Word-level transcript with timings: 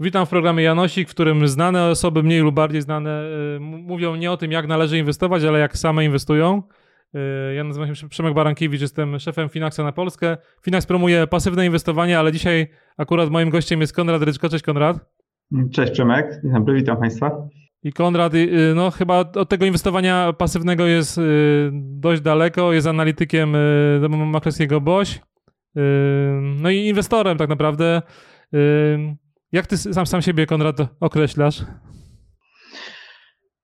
Witam 0.00 0.26
w 0.26 0.28
programie 0.28 0.62
Janosik, 0.64 1.08
w 1.08 1.10
którym 1.10 1.48
znane 1.48 1.84
osoby, 1.84 2.22
mniej 2.22 2.40
lub 2.40 2.54
bardziej 2.54 2.82
znane, 2.82 3.22
y, 3.56 3.60
mówią 3.60 4.14
nie 4.14 4.32
o 4.32 4.36
tym, 4.36 4.52
jak 4.52 4.66
należy 4.66 4.98
inwestować, 4.98 5.44
ale 5.44 5.58
jak 5.58 5.76
same 5.76 6.04
inwestują. 6.04 6.62
Y, 7.50 7.54
ja 7.54 7.64
nazywam 7.64 7.94
się 7.94 8.08
Przemek 8.08 8.34
Barankiewicz, 8.34 8.80
jestem 8.80 9.18
szefem 9.18 9.48
Finaxa 9.48 9.82
na 9.82 9.92
Polskę. 9.92 10.36
Finax 10.62 10.86
promuje 10.86 11.26
pasywne 11.26 11.66
inwestowanie, 11.66 12.18
ale 12.18 12.32
dzisiaj 12.32 12.66
akurat 12.96 13.30
moim 13.30 13.50
gościem 13.50 13.80
jest 13.80 13.92
Konrad 13.92 14.22
Ryczko. 14.22 14.48
Cześć 14.48 14.64
Konrad. 14.64 15.15
Cześć 15.72 15.92
Przemek, 15.92 16.40
dzień 16.42 16.52
dobry, 16.52 16.74
witam 16.74 16.96
Państwa. 16.96 17.48
I 17.82 17.92
Konrad, 17.92 18.34
y, 18.34 18.72
no 18.76 18.90
chyba 18.90 19.20
od 19.20 19.48
tego 19.48 19.66
inwestowania 19.66 20.32
pasywnego 20.32 20.86
jest 20.86 21.20
dość 21.72 22.22
daleko, 22.22 22.72
jest 22.72 22.86
analitykiem 22.86 23.56
maklerskiego 24.10 24.80
BOŚ, 24.80 25.20
no 26.60 26.70
i 26.70 26.76
inwestorem 26.76 27.38
tak 27.38 27.48
naprawdę. 27.48 28.02
Jak 29.52 29.66
ty 29.66 29.76
sam, 29.76 30.06
sam 30.06 30.22
siebie, 30.22 30.46
Konrad, 30.46 30.76
określasz? 31.00 31.64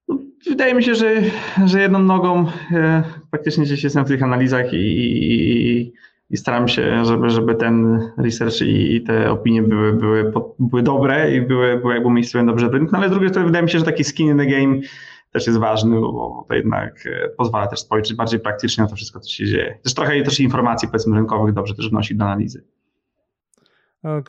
No, 0.09 0.19
wydaje 0.49 0.74
mi 0.74 0.85
się, 0.85 0.95
że, 0.95 1.23
że 1.66 1.80
jedną 1.80 1.99
nogą 1.99 2.46
e, 2.73 3.02
faktycznie 3.30 3.65
gdzieś 3.65 3.85
jestem 3.85 4.05
w 4.05 4.09
tych 4.09 4.23
analizach 4.23 4.73
i, 4.73 4.77
i, 4.77 5.93
i 6.33 6.37
staram 6.37 6.69
się, 6.69 7.05
żeby, 7.05 7.31
żeby 7.31 7.55
ten 7.55 7.99
research 8.19 8.61
i, 8.61 8.97
i 8.97 9.03
te 9.03 9.31
opinie 9.31 9.63
były, 9.63 9.93
były, 9.93 10.33
były 10.59 10.83
dobre 10.83 11.37
i 11.37 11.41
były, 11.41 11.77
były 11.77 11.95
jakby 11.95 12.09
umiejscowione 12.09 12.53
dobrze 12.53 12.69
w 12.69 12.75
rynku, 12.75 12.93
no 12.93 12.99
ale 12.99 13.09
z 13.09 13.11
drugiej 13.11 13.29
strony 13.29 13.47
wydaje 13.47 13.63
mi 13.63 13.71
się, 13.71 13.79
że 13.79 13.85
taki 13.85 14.05
skin 14.05 14.29
in 14.29 14.39
the 14.39 14.47
game 14.47 14.81
też 15.33 15.47
jest 15.47 15.59
ważny, 15.59 16.01
bo 16.01 16.47
to 16.49 16.55
jednak 16.55 17.07
e, 17.07 17.29
pozwala 17.29 17.66
też 17.66 17.80
spojrzeć 17.80 18.15
bardziej 18.15 18.41
praktycznie 18.41 18.85
na 18.85 18.91
to 18.91 18.97
wszystko, 18.97 19.21
co 19.21 19.30
się 19.30 19.47
dzieje. 19.47 19.79
Też 19.83 19.95
trochę 19.95 20.23
też 20.23 20.41
informacji 20.41 20.89
powiedzmy 20.89 21.16
rynkowych 21.16 21.55
dobrze 21.55 21.74
też 21.74 21.91
wnosi 21.91 22.16
do 22.16 22.24
analizy. 22.24 22.65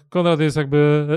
Konrad 0.10 0.40
jest 0.40 0.58
jakby 0.58 1.08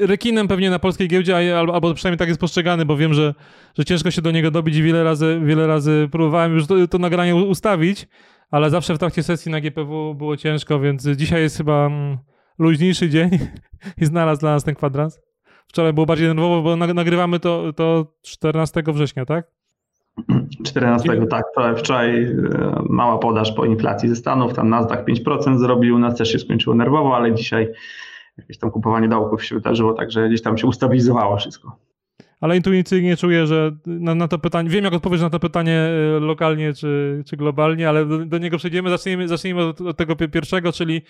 rekinem 0.00 0.48
pewnie 0.48 0.70
na 0.70 0.78
polskiej 0.78 1.08
giełdzie, 1.08 1.58
albo 1.58 1.94
przynajmniej 1.94 2.18
tak 2.18 2.28
jest 2.28 2.40
postrzegany, 2.40 2.84
bo 2.84 2.96
wiem, 2.96 3.14
że, 3.14 3.34
że 3.78 3.84
ciężko 3.84 4.10
się 4.10 4.22
do 4.22 4.30
niego 4.30 4.50
dobić 4.50 4.76
i 4.76 4.82
wiele 4.82 5.04
razy, 5.04 5.40
wiele 5.44 5.66
razy 5.66 6.08
próbowałem 6.12 6.54
już 6.54 6.66
to, 6.66 6.88
to 6.88 6.98
nagranie 6.98 7.34
ustawić, 7.34 8.08
ale 8.50 8.70
zawsze 8.70 8.94
w 8.94 8.98
trakcie 8.98 9.22
sesji 9.22 9.52
na 9.52 9.60
GPW 9.60 10.14
było 10.14 10.36
ciężko, 10.36 10.80
więc 10.80 11.08
dzisiaj 11.08 11.42
jest 11.42 11.56
chyba 11.56 11.86
mm, 11.86 12.18
luźniejszy 12.58 13.08
dzień 13.08 13.30
i 14.00 14.04
znalazł 14.04 14.40
dla 14.40 14.50
nas 14.50 14.64
ten 14.64 14.74
kwadrans. 14.74 15.20
Wczoraj 15.66 15.92
było 15.92 16.06
bardziej 16.06 16.28
nerwowo, 16.28 16.62
bo 16.62 16.76
nagrywamy 16.76 17.40
to, 17.40 17.72
to 17.72 18.06
14 18.22 18.82
września, 18.86 19.26
tak? 19.26 19.50
14, 20.64 21.26
tak. 21.26 21.44
Wczoraj, 21.52 21.76
wczoraj 21.76 22.24
e, 22.24 22.34
mała 22.88 23.18
podaż 23.18 23.52
po 23.52 23.64
inflacji 23.64 24.08
ze 24.08 24.16
Stanów, 24.16 24.54
tam 24.54 24.68
Nasdaq 24.68 25.04
5% 25.04 25.58
zrobił, 25.58 25.94
u 25.94 25.98
nas 25.98 26.16
też 26.16 26.32
się 26.32 26.38
skończyło 26.38 26.76
nerwowo, 26.76 27.16
ale 27.16 27.34
dzisiaj 27.34 27.72
jakieś 28.38 28.58
tam 28.58 28.70
kupowanie 28.70 29.08
dołków 29.08 29.44
się 29.44 29.54
wydarzyło, 29.54 29.92
także 29.92 30.28
gdzieś 30.28 30.42
tam 30.42 30.58
się 30.58 30.66
ustabilizowało 30.66 31.36
wszystko. 31.36 31.76
Ale 32.40 32.56
intuicyjnie 32.56 33.16
czuję, 33.16 33.46
że 33.46 33.76
na, 33.86 34.14
na 34.14 34.28
to 34.28 34.38
pytanie, 34.38 34.70
wiem 34.70 34.84
jak 34.84 34.92
odpowiesz 34.92 35.20
na 35.20 35.30
to 35.30 35.40
pytanie 35.40 35.78
e, 36.16 36.20
lokalnie 36.20 36.74
czy, 36.74 37.22
czy 37.26 37.36
globalnie, 37.36 37.88
ale 37.88 38.06
do, 38.06 38.26
do 38.26 38.38
niego 38.38 38.58
przejdziemy. 38.58 38.90
Zacznijmy, 38.90 39.28
zacznijmy 39.28 39.62
od, 39.62 39.80
od 39.80 39.96
tego 39.96 40.16
pierwszego, 40.16 40.72
czyli 40.72 41.02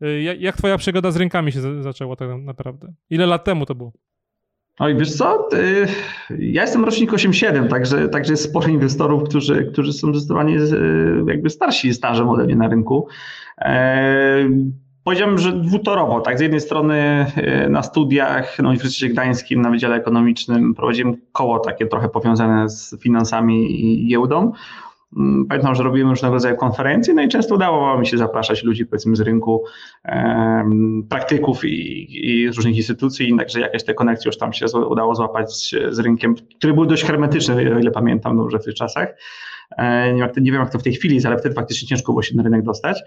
e, 0.00 0.22
jak, 0.22 0.40
jak 0.40 0.56
twoja 0.56 0.78
przygoda 0.78 1.10
z 1.10 1.16
rynkami 1.16 1.52
się 1.52 1.82
zaczęła 1.82 2.16
tak 2.16 2.28
naprawdę? 2.42 2.92
Ile 3.10 3.26
lat 3.26 3.44
temu 3.44 3.66
to 3.66 3.74
było? 3.74 3.92
Oj, 4.78 4.96
wiesz 4.96 5.14
co, 5.14 5.48
ja 6.38 6.62
jestem 6.62 6.84
rocznik 6.84 7.12
8.7, 7.12 7.68
także, 7.68 8.08
także 8.08 8.32
jest 8.32 8.44
sporo 8.44 8.68
inwestorów, 8.68 9.28
którzy, 9.28 9.70
którzy 9.72 9.92
są 9.92 10.14
zdecydowanie 10.14 10.58
jakby 11.26 11.50
starsi 11.50 11.94
stażem 11.94 12.28
ode 12.28 12.44
mnie 12.44 12.56
na 12.56 12.68
rynku. 12.68 13.08
Powiedziałbym, 15.06 15.38
że 15.38 15.52
dwutorowo, 15.52 16.20
tak, 16.20 16.38
z 16.38 16.40
jednej 16.40 16.60
strony 16.60 17.26
e, 17.36 17.68
na 17.68 17.82
studiach 17.82 18.58
na 18.58 18.68
Uniwersytecie 18.68 19.08
Gdańskim 19.08 19.62
na 19.62 19.70
Wydziale 19.70 19.96
Ekonomicznym 19.96 20.74
prowadziłem 20.74 21.16
koło 21.32 21.58
takie 21.58 21.86
trochę 21.86 22.08
powiązane 22.08 22.68
z 22.68 22.96
finansami 23.00 23.80
i 23.80 24.06
giełdą, 24.06 24.52
Mm, 25.16 25.46
pamiętam, 25.46 25.74
że 25.74 25.82
robiłem 25.82 26.10
różnego 26.10 26.34
rodzaju 26.34 26.56
konferencje, 26.56 27.14
no 27.14 27.22
i 27.22 27.28
często 27.28 27.54
udało 27.54 27.98
mi 27.98 28.06
się 28.06 28.18
zapraszać 28.18 28.64
ludzi, 28.64 28.86
powiedzmy, 28.86 29.16
z 29.16 29.20
rynku 29.20 29.64
praktyków 31.08 31.64
i, 31.64 32.06
i 32.28 32.52
z 32.52 32.56
różnych 32.56 32.76
instytucji, 32.76 33.36
także 33.38 33.60
jakieś 33.60 33.84
te 33.84 33.94
konekcje 33.94 34.28
już 34.28 34.38
tam 34.38 34.52
się 34.52 34.66
udało 34.88 35.14
złapać 35.14 35.74
z 35.90 35.98
rynkiem, 35.98 36.34
który 36.58 36.74
był 36.74 36.86
dość 36.86 37.04
hermetyczny, 37.04 37.74
o 37.74 37.78
ile 37.78 37.90
pamiętam 37.90 38.36
dobrze 38.36 38.58
w 38.58 38.64
tych 38.64 38.74
czasach. 38.74 39.14
E, 39.70 40.12
nie 40.12 40.52
wiem, 40.52 40.60
jak 40.60 40.72
to 40.72 40.78
w 40.78 40.82
tej 40.82 40.92
chwili 40.92 41.14
jest, 41.14 41.26
ale 41.26 41.38
wtedy 41.38 41.54
faktycznie 41.54 41.88
ciężko 41.88 42.12
było 42.12 42.22
się 42.22 42.36
na 42.36 42.42
rynek 42.42 42.62
dostać. 42.62 43.02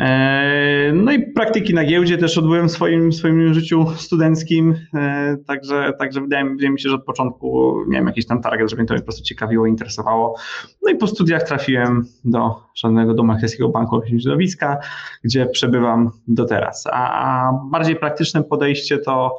E, 0.00 0.92
no 0.94 1.12
i 1.12 1.32
praktyki 1.32 1.74
na 1.74 1.84
giełdzie 1.84 2.18
też 2.18 2.38
odbyłem 2.38 2.68
w 2.68 2.72
swoim, 2.72 3.12
swoim 3.12 3.54
życiu 3.54 3.86
studenckim, 3.96 4.74
e, 4.94 5.36
także, 5.46 5.92
także 5.98 6.20
wydaje, 6.20 6.44
wydaje 6.44 6.70
mi 6.70 6.80
się, 6.80 6.88
że 6.88 6.94
od 6.94 7.04
początku 7.04 7.76
miałem 7.88 8.06
jakiś 8.06 8.26
tam 8.26 8.42
target, 8.42 8.70
żeby 8.70 8.82
mnie 8.82 8.88
to 8.88 8.94
po 8.94 9.02
prostu 9.02 9.22
ciekawiło, 9.22 9.66
interesowało. 9.66 10.36
No 10.82 10.92
i 10.92 10.96
po 10.96 11.06
studiach 11.06 11.42
trafiłem 11.42 12.04
do 12.24 12.62
żadnego 12.74 13.14
domu 13.14 13.26
Maklerskiego 13.26 13.68
Banku 13.68 14.02
Środowiska, 14.22 14.78
gdzie 15.24 15.46
przebywam 15.46 16.10
do 16.28 16.44
teraz. 16.44 16.84
A, 16.92 17.10
a 17.10 17.52
bardziej 17.70 17.96
praktyczne 17.96 18.42
podejście 18.44 18.98
to 18.98 19.38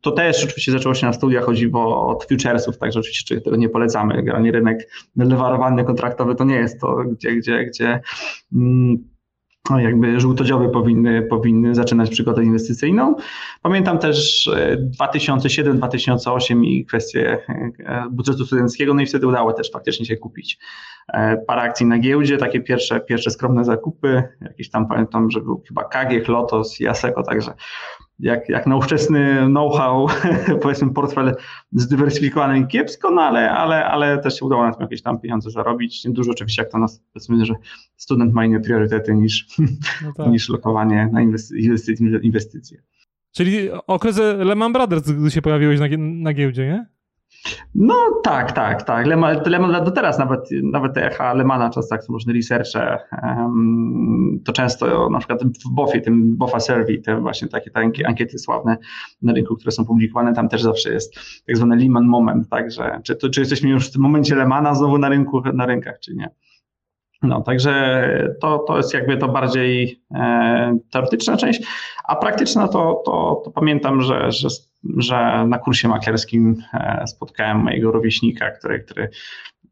to 0.00 0.10
też 0.10 0.44
oczywiście 0.44 0.72
zaczęło 0.72 0.94
się 0.94 1.06
na 1.06 1.12
studiach, 1.12 1.44
chodziło 1.44 2.06
od 2.06 2.24
futuresów, 2.24 2.78
także 2.78 3.00
oczywiście 3.00 3.40
tego 3.40 3.56
nie 3.56 3.68
polecamy. 3.68 4.14
Generalnie 4.14 4.52
rynek 4.52 4.88
lewarowany, 5.16 5.84
kontraktowy 5.84 6.34
to 6.34 6.44
nie 6.44 6.54
jest 6.54 6.80
to, 6.80 6.96
gdzie, 6.96 7.32
gdzie, 7.36 7.64
gdzie 7.64 8.00
mm, 8.52 9.12
jakby 9.70 10.20
żółtodzioby 10.20 10.68
powinny, 10.68 11.22
powinny 11.22 11.74
zaczynać 11.74 12.10
przygodę 12.10 12.44
inwestycyjną. 12.44 13.14
Pamiętam 13.62 13.98
też 13.98 14.50
2007-2008 15.00 16.60
e, 16.60 16.66
i 16.66 16.84
kwestię 16.84 17.38
e, 17.78 18.04
budżetu 18.10 18.46
studenckiego, 18.46 18.94
no 18.94 19.02
i 19.02 19.06
wtedy 19.06 19.26
udało 19.26 19.52
też 19.52 19.70
faktycznie 19.72 20.06
się 20.06 20.16
kupić 20.16 20.58
parę 21.46 21.62
akcji 21.62 21.86
na 21.86 21.98
giełdzie, 21.98 22.38
takie 22.38 22.60
pierwsze, 22.60 23.00
pierwsze 23.00 23.30
skromne 23.30 23.64
zakupy, 23.64 24.22
jakieś 24.40 24.70
tam 24.70 24.88
pamiętam, 24.88 25.30
że 25.30 25.40
był 25.40 25.62
chyba 25.68 25.84
KG, 25.84 26.28
Lotos 26.28 26.80
i 26.80 26.86
Aseko, 26.86 27.22
także 27.22 27.54
jak, 28.22 28.48
jak 28.48 28.66
na 28.66 28.76
ówczesny 28.76 29.36
know-how, 29.46 30.06
powiedzmy 30.62 30.90
portfel 30.90 31.34
zdywersyfikowany 31.72 32.66
kiepsko, 32.66 33.10
no 33.10 33.22
ale, 33.22 33.50
ale, 33.50 33.84
ale 33.84 34.18
też 34.18 34.38
się 34.38 34.44
udało 34.46 34.66
na 34.66 34.72
tym 34.72 34.82
jakieś 34.82 35.02
tam 35.02 35.20
pieniądze 35.20 35.50
zarobić. 35.50 36.06
Dużo 36.08 36.30
oczywiście, 36.30 36.62
jak 36.62 36.72
to 36.72 36.78
nas, 36.78 37.02
powiedzmy, 37.12 37.46
że 37.46 37.54
student 37.96 38.34
ma 38.34 38.44
inne 38.44 38.60
priorytety 38.60 39.14
niż, 39.14 39.46
no 40.04 40.12
tak. 40.16 40.26
niż 40.26 40.48
lokowanie 40.48 41.10
na 41.12 41.22
inwestycje. 41.22 42.18
inwestycje. 42.22 42.82
Czyli 43.32 43.70
okres 43.86 44.20
Lehman 44.38 44.72
Brothers, 44.72 45.10
gdy 45.10 45.30
się 45.30 45.42
pojawiłeś 45.42 45.80
na, 45.80 45.86
na 45.98 46.32
giełdzie, 46.32 46.66
nie? 46.66 46.86
No 47.74 47.94
tak, 48.22 48.52
tak, 48.52 48.82
tak. 48.82 49.06
Leman, 49.06 49.36
Leman 49.46 49.84
do 49.84 49.90
teraz 49.90 50.18
nawet, 50.18 50.48
nawet 50.62 50.96
echa 50.96 51.34
Lemana, 51.34 51.70
często 51.70 51.94
tak 51.94 52.04
są 52.04 52.12
różne 52.12 52.32
researche, 52.32 52.98
um, 53.22 54.40
to 54.44 54.52
często 54.52 55.10
na 55.10 55.18
przykład 55.18 55.42
w 55.44 55.70
BOFie, 55.70 56.00
tym 56.00 56.36
BOFA 56.36 56.60
Survey, 56.60 56.98
te 56.98 57.20
właśnie 57.20 57.48
takie 57.48 57.70
te 57.70 58.06
ankiety 58.06 58.38
sławne 58.38 58.76
na 59.22 59.32
rynku, 59.32 59.56
które 59.56 59.72
są 59.72 59.84
publikowane, 59.84 60.34
tam 60.34 60.48
też 60.48 60.62
zawsze 60.62 60.92
jest 60.92 61.14
tak 61.46 61.56
zwany 61.56 61.76
Lehman 61.76 62.04
moment, 62.04 62.48
także 62.48 63.00
czy, 63.04 63.16
to, 63.16 63.30
czy 63.30 63.40
jesteśmy 63.40 63.70
już 63.70 63.88
w 63.88 63.92
tym 63.92 64.02
momencie 64.02 64.34
Lemana 64.34 64.74
znowu 64.74 64.98
na 64.98 65.08
rynku, 65.08 65.42
na 65.54 65.66
rynkach, 65.66 65.98
czy 66.00 66.14
nie. 66.14 66.30
No, 67.22 67.40
także 67.40 68.34
to, 68.40 68.58
to 68.58 68.76
jest 68.76 68.94
jakby 68.94 69.16
to 69.16 69.28
bardziej 69.28 70.02
e, 70.14 70.78
teoretyczna 70.90 71.36
część, 71.36 71.62
a 72.04 72.16
praktyczna 72.16 72.68
to, 72.68 73.02
to, 73.04 73.42
to 73.44 73.50
pamiętam, 73.50 74.02
że, 74.02 74.32
że, 74.32 74.48
że 74.96 75.44
na 75.48 75.58
kursie 75.58 75.88
maklerskim 75.88 76.62
e, 76.74 77.04
spotkałem 77.06 77.58
mojego 77.58 77.90
rówieśnika, 77.92 78.50
który, 78.50 78.80
który 78.80 79.08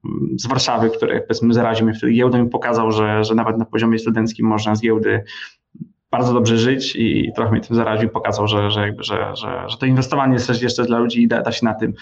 mm, 0.05 0.39
z 0.39 0.47
Warszawy, 0.47 0.91
który 0.91 1.21
powiedzmy 1.21 1.55
zaraził 1.55 1.87
mnie 1.87 1.95
wtedy 1.95 2.13
giełdą 2.13 2.47
i 2.47 2.49
pokazał, 2.49 2.93
że, 2.93 3.25
że 3.25 3.35
nawet 3.35 3.59
na 3.59 3.65
poziomie 3.65 3.99
studenckim 3.99 4.47
można 4.47 4.75
z 4.75 4.81
giełdy 4.81 5.25
bardzo 6.11 6.35
dobrze 6.35 6.59
żyć 6.59 6.97
i 6.97 7.33
trochę 7.37 7.53
mnie 7.53 7.61
tym 7.61 7.77
zaraził, 7.77 8.09
pokazał, 8.09 8.49
że, 8.49 8.71
że, 8.71 8.81
jakby, 8.81 9.03
że, 9.03 9.37
że, 9.37 9.65
że 9.69 9.77
to 9.77 9.87
inwestowanie 9.87 10.33
jest 10.33 10.63
jeszcze 10.63 10.85
dla 10.85 10.99
ludzi 10.99 11.23
i 11.23 11.29
da, 11.29 11.43
da 11.43 11.53
się 11.53 11.65
na 11.65 11.75
tym 11.75 11.95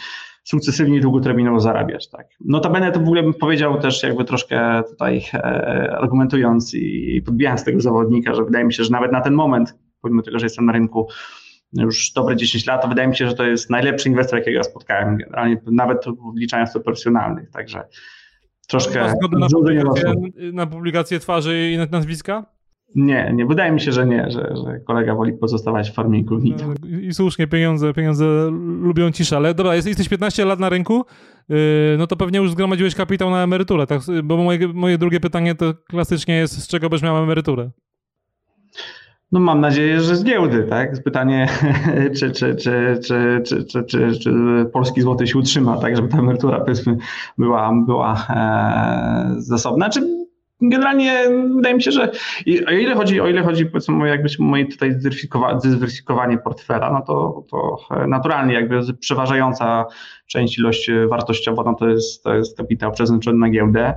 sukcesywnie 0.48 1.00
długoterminowo 1.00 1.60
zarabiać. 1.60 2.08
Tak. 2.08 2.26
Notabene 2.44 2.92
to 2.92 3.00
w 3.00 3.02
ogóle 3.02 3.22
bym 3.22 3.34
powiedział 3.34 3.80
też 3.80 4.02
jakby 4.02 4.24
troszkę 4.24 4.82
tutaj 4.90 5.24
e, 5.34 5.38
argumentując 6.00 6.74
i 6.74 7.22
podbijając 7.26 7.64
tego 7.64 7.80
zawodnika, 7.80 8.34
że 8.34 8.44
wydaje 8.44 8.64
mi 8.64 8.72
się, 8.72 8.84
że 8.84 8.90
nawet 8.90 9.12
na 9.12 9.20
ten 9.20 9.34
moment, 9.34 9.78
pomimo 10.00 10.22
tego, 10.22 10.38
że 10.38 10.46
jestem 10.46 10.66
na 10.66 10.72
rynku 10.72 11.08
już 11.72 12.12
dobre 12.12 12.36
10 12.36 12.66
lat, 12.66 12.82
to 12.82 12.88
wydaje 12.88 13.08
mi 13.08 13.16
się, 13.16 13.28
że 13.28 13.34
to 13.34 13.44
jest 13.44 13.70
najlepszy 13.70 14.08
inwestor, 14.08 14.38
jakiego 14.38 14.64
spotkałem, 14.64 15.16
generalnie 15.16 15.60
nawet 15.66 16.04
wliczając 16.34 16.72
to 16.72 16.80
profesjonalnych, 16.80 17.50
także 17.50 17.84
troszkę... 18.68 19.14
Na 19.32 19.48
publikację, 19.48 20.14
na 20.52 20.66
publikację 20.66 21.18
twarzy 21.18 21.70
i 21.70 21.90
nazwiska? 21.90 22.57
Nie, 22.94 23.32
nie, 23.34 23.46
wydaje 23.46 23.72
mi 23.72 23.80
się, 23.80 23.92
że 23.92 24.06
nie, 24.06 24.30
że, 24.30 24.54
że 24.64 24.80
kolega 24.80 25.14
woli 25.14 25.32
pozostawać 25.32 25.90
w 25.90 26.14
incognito. 26.14 26.64
No, 26.68 26.98
I 26.98 27.14
słusznie, 27.14 27.46
pieniądze, 27.46 27.94
pieniądze 27.94 28.50
lubią 28.80 29.10
ciszę, 29.10 29.36
ale 29.36 29.54
dobra, 29.54 29.74
jesteś 29.74 30.08
15 30.08 30.44
lat 30.44 30.60
na 30.60 30.68
rynku, 30.68 31.04
yy, 31.48 31.56
no 31.98 32.06
to 32.06 32.16
pewnie 32.16 32.38
już 32.38 32.50
zgromadziłeś 32.50 32.94
kapitał 32.94 33.30
na 33.30 33.42
emeryturę, 33.42 33.86
tak? 33.86 34.00
Bo 34.24 34.36
moje, 34.36 34.68
moje 34.68 34.98
drugie 34.98 35.20
pytanie 35.20 35.54
to 35.54 35.74
klasycznie 35.88 36.34
jest, 36.36 36.62
z 36.62 36.68
czego 36.68 36.88
byś 36.88 37.02
miał 37.02 37.16
emeryturę? 37.16 37.70
No 39.32 39.40
mam 39.40 39.60
nadzieję, 39.60 40.00
że 40.00 40.16
z 40.16 40.24
giełdy, 40.24 40.66
tak? 40.70 41.02
Pytanie, 41.02 41.48
czy, 42.18 42.30
czy, 42.30 42.54
czy, 42.56 43.00
czy, 43.04 43.42
czy, 43.46 43.64
czy, 43.64 43.84
czy, 43.84 44.18
czy 44.18 44.32
polski 44.72 45.02
złoty 45.02 45.26
się 45.26 45.38
utrzyma, 45.38 45.76
tak, 45.76 45.96
żeby 45.96 46.08
ta 46.08 46.18
emerytura 46.18 46.60
powiedzmy 46.60 46.96
była, 47.38 47.72
była 47.86 48.26
e, 48.30 49.34
zasobna. 49.38 49.90
Czy 49.90 50.17
generalnie 50.60 51.22
wydaje 51.56 51.74
mi 51.74 51.82
się, 51.82 51.90
że 51.90 52.10
o 52.68 52.70
ile 52.70 52.94
chodzi, 52.94 53.20
o 53.20 53.28
ile 53.28 53.42
chodzi 53.42 53.66
powiedzmy 53.66 54.08
jakby 54.08 54.28
moje 54.38 54.66
tutaj 54.66 54.92
zdywersyfikowanie 55.58 56.38
portfela, 56.38 56.92
no 56.92 57.02
to, 57.02 57.44
to 57.50 57.78
naturalnie 58.06 58.54
jakby 58.54 58.94
przeważająca 58.94 59.86
część 60.26 60.58
ilość 60.58 60.90
wartościowa, 61.08 61.62
no 61.62 61.74
to 61.74 61.88
jest, 61.88 62.24
to 62.24 62.34
jest 62.34 62.56
kapitał 62.56 62.92
przeznaczony 62.92 63.38
na 63.38 63.50
giełdę. 63.50 63.94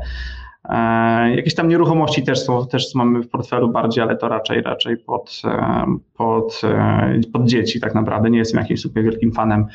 E, 0.70 1.36
jakieś 1.36 1.56
tam 1.56 1.68
nieruchomości 1.68 2.24
też 2.24 2.40
są, 2.40 2.68
też 2.68 2.96
mamy 2.96 3.22
w 3.22 3.30
portfelu 3.30 3.70
bardziej, 3.70 4.04
ale 4.04 4.18
to 4.18 4.28
raczej 4.28 4.62
raczej 4.62 4.98
pod, 4.98 5.42
e, 5.46 5.86
pod, 6.18 6.62
e, 6.64 7.22
pod 7.34 7.46
dzieci 7.46 7.80
tak 7.80 7.96
naprawdę. 7.96 8.30
Nie 8.30 8.40
jestem 8.40 8.62
jakimś 8.62 8.82
super 8.82 9.04
wielkim 9.04 9.32
fanem 9.32 9.66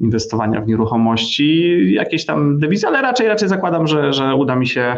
inwestowania 0.00 0.60
w 0.60 0.66
nieruchomości, 0.66 1.78
jakieś 1.94 2.26
tam 2.26 2.58
dewizy, 2.58 2.86
ale 2.86 3.02
raczej 3.02 3.28
raczej 3.28 3.48
zakładam, 3.48 3.86
że, 3.86 4.12
że 4.12 4.34
uda 4.34 4.56
mi 4.56 4.66
się 4.66 4.96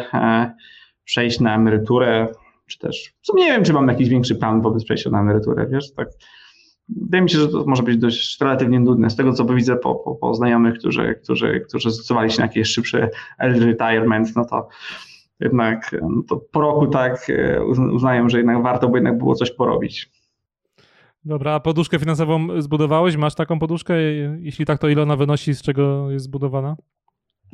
przejść 1.04 1.40
na 1.40 1.54
emeryturę, 1.54 2.28
czy 2.66 2.78
też, 2.78 3.14
nie 3.34 3.46
wiem, 3.46 3.64
czy 3.64 3.72
mam 3.72 3.88
jakiś 3.88 4.08
większy 4.08 4.34
plan 4.34 4.62
wobec 4.62 4.84
przejścia 4.84 5.10
na 5.10 5.20
emeryturę, 5.20 5.66
wiesz, 5.66 5.92
tak 5.92 6.08
wydaje 6.88 7.22
mi 7.22 7.30
się, 7.30 7.38
że 7.38 7.48
to 7.48 7.64
może 7.66 7.82
być 7.82 7.98
dość 7.98 8.40
relatywnie 8.40 8.80
nudne. 8.80 9.10
Z 9.10 9.16
tego, 9.16 9.32
co 9.32 9.44
widzę 9.44 9.76
po, 9.76 9.94
po, 9.94 10.14
po 10.14 10.34
znajomych, 10.34 10.78
którzy, 10.78 11.14
którzy, 11.22 11.60
którzy 11.68 11.90
zdecydowali 11.90 12.30
się 12.30 12.38
na 12.38 12.46
jakieś 12.46 12.68
szybsze 12.68 13.10
early 13.38 13.66
retirement, 13.66 14.36
no 14.36 14.44
to 14.44 14.68
jednak 15.40 15.96
no 16.02 16.22
to 16.28 16.36
po 16.36 16.60
roku 16.60 16.86
tak 16.86 17.30
e, 17.30 17.64
uznają, 17.92 18.28
że 18.28 18.38
jednak 18.38 18.62
warto 18.62 18.88
by 18.88 18.98
jednak 18.98 19.18
było 19.18 19.34
coś 19.34 19.50
porobić. 19.50 20.10
Dobra, 21.24 21.52
a 21.52 21.60
poduszkę 21.60 21.98
finansową 21.98 22.60
zbudowałeś? 22.62 23.16
Masz 23.16 23.34
taką 23.34 23.58
poduszkę? 23.58 24.02
Jeśli 24.38 24.64
tak, 24.64 24.78
to 24.78 24.88
ile 24.88 25.02
ona 25.02 25.16
wynosi, 25.16 25.54
z 25.54 25.62
czego 25.62 26.10
jest 26.10 26.24
zbudowana? 26.24 26.76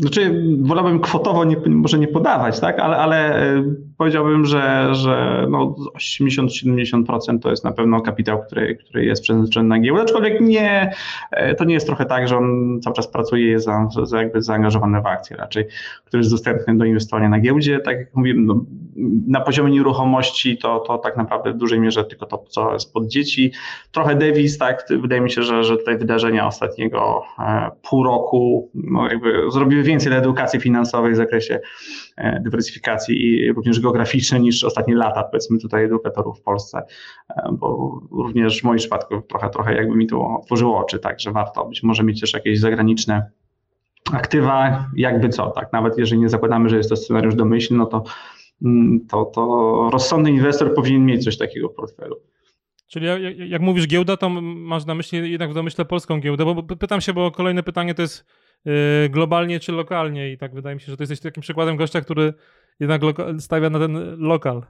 Znaczy, 0.00 0.44
wolałbym 0.62 1.00
kwotowo 1.00 1.44
nie, 1.44 1.56
może 1.66 1.98
nie 1.98 2.08
podawać, 2.08 2.60
tak, 2.60 2.78
ale, 2.78 2.96
ale 2.96 3.42
e, 3.42 3.74
powiedziałbym, 3.96 4.46
że, 4.46 4.94
że 4.94 5.46
no 5.50 5.74
80-70% 5.98 7.38
to 7.42 7.50
jest 7.50 7.64
na 7.64 7.72
pewno 7.72 8.00
kapitał, 8.00 8.42
który, 8.42 8.76
który 8.76 9.04
jest 9.04 9.22
przeznaczony 9.22 9.68
na 9.68 9.80
giełdę, 9.80 10.02
aczkolwiek 10.02 10.40
nie, 10.40 10.92
e, 11.30 11.54
to 11.54 11.64
nie 11.64 11.74
jest 11.74 11.86
trochę 11.86 12.04
tak, 12.04 12.28
że 12.28 12.36
on 12.36 12.78
cały 12.82 12.96
czas 12.96 13.08
pracuje, 13.08 13.46
jest 13.46 13.64
za, 13.64 13.88
za 14.02 14.22
jakby 14.22 14.42
zaangażowany 14.42 15.00
w 15.00 15.06
akcje 15.06 15.36
raczej, 15.36 15.64
który 16.04 16.20
jest 16.20 16.30
dostępny 16.30 16.78
do 16.78 16.84
inwestowania 16.84 17.28
na 17.28 17.40
giełdzie. 17.40 17.80
Tak 17.80 17.98
jak 17.98 18.14
mówiłem, 18.14 18.46
no, 18.46 18.64
na 19.26 19.40
poziomie 19.40 19.70
nieruchomości 19.70 20.58
to, 20.58 20.78
to 20.78 20.98
tak 20.98 21.16
naprawdę 21.16 21.52
w 21.52 21.56
dużej 21.56 21.80
mierze 21.80 22.04
tylko 22.04 22.26
to, 22.26 22.44
co 22.48 22.72
jest 22.72 22.92
pod 22.92 23.06
dzieci. 23.06 23.52
Trochę 23.92 24.14
dewiz, 24.14 24.58
tak, 24.58 24.86
wydaje 25.00 25.20
mi 25.20 25.30
się, 25.30 25.42
że, 25.42 25.64
że 25.64 25.76
tutaj 25.76 25.98
wydarzenia 25.98 26.46
ostatniego 26.46 27.22
e, 27.38 27.70
pół 27.90 28.04
roku 28.04 28.70
no, 28.74 29.08
jakby 29.08 29.50
zrobiły 29.52 29.82
więcej 29.90 30.10
dla 30.10 30.18
edukacji 30.18 30.60
finansowej 30.60 31.12
w 31.12 31.16
zakresie 31.16 31.60
e, 32.16 32.40
dywersyfikacji 32.40 33.22
i 33.22 33.52
również 33.52 33.80
geograficznej 33.80 34.40
niż 34.40 34.64
ostatnie 34.64 34.94
lata, 34.94 35.24
powiedzmy 35.24 35.58
tutaj 35.58 35.84
edukatorów 35.84 36.38
w 36.38 36.42
Polsce, 36.42 36.82
e, 37.28 37.48
bo 37.52 38.00
również 38.10 38.60
w 38.60 38.64
moim 38.64 38.78
przypadku 38.78 39.22
trochę, 39.28 39.50
trochę 39.50 39.74
jakby 39.74 39.96
mi 39.96 40.06
to 40.06 40.36
otworzyło 40.40 40.78
oczy, 40.78 40.98
tak, 40.98 41.20
że 41.20 41.32
warto 41.32 41.64
być 41.64 41.82
może 41.82 42.02
mieć 42.02 42.20
też 42.20 42.32
jakieś 42.32 42.60
zagraniczne 42.60 43.30
aktywa, 44.12 44.86
jakby 44.96 45.28
co, 45.28 45.50
tak, 45.50 45.72
nawet 45.72 45.98
jeżeli 45.98 46.20
nie 46.20 46.28
zakładamy, 46.28 46.68
że 46.68 46.76
jest 46.76 46.88
to 46.88 46.96
scenariusz 46.96 47.34
domyślny, 47.34 47.78
no 47.78 47.86
to, 47.86 48.04
mm, 48.62 49.06
to, 49.08 49.24
to 49.24 49.88
rozsądny 49.92 50.30
inwestor 50.30 50.74
powinien 50.74 51.06
mieć 51.06 51.24
coś 51.24 51.38
takiego 51.38 51.68
w 51.68 51.74
portfelu. 51.74 52.16
Czyli 52.90 53.06
jak, 53.06 53.20
jak, 53.38 53.62
mówisz 53.62 53.86
giełda, 53.86 54.16
to 54.16 54.30
masz 54.30 54.86
na 54.86 54.94
myśli 54.94 55.32
jednak 55.32 55.50
w 55.50 55.54
domyśle 55.54 55.84
polską 55.84 56.20
giełdę, 56.20 56.44
bo 56.44 56.62
pytam 56.62 57.00
się, 57.00 57.12
bo 57.12 57.30
kolejne 57.30 57.62
pytanie 57.62 57.94
to 57.94 58.02
jest 58.02 58.26
globalnie 59.10 59.60
czy 59.60 59.72
lokalnie 59.72 60.32
i 60.32 60.38
tak 60.38 60.54
wydaje 60.54 60.74
mi 60.74 60.80
się, 60.80 60.86
że 60.86 60.96
to 60.96 61.02
jesteś 61.02 61.20
takim 61.20 61.40
przykładem 61.40 61.76
gościa, 61.76 62.00
który 62.00 62.34
jednak 62.80 63.02
stawia 63.38 63.70
na 63.70 63.78
ten 63.78 64.16
lokal. 64.18 64.62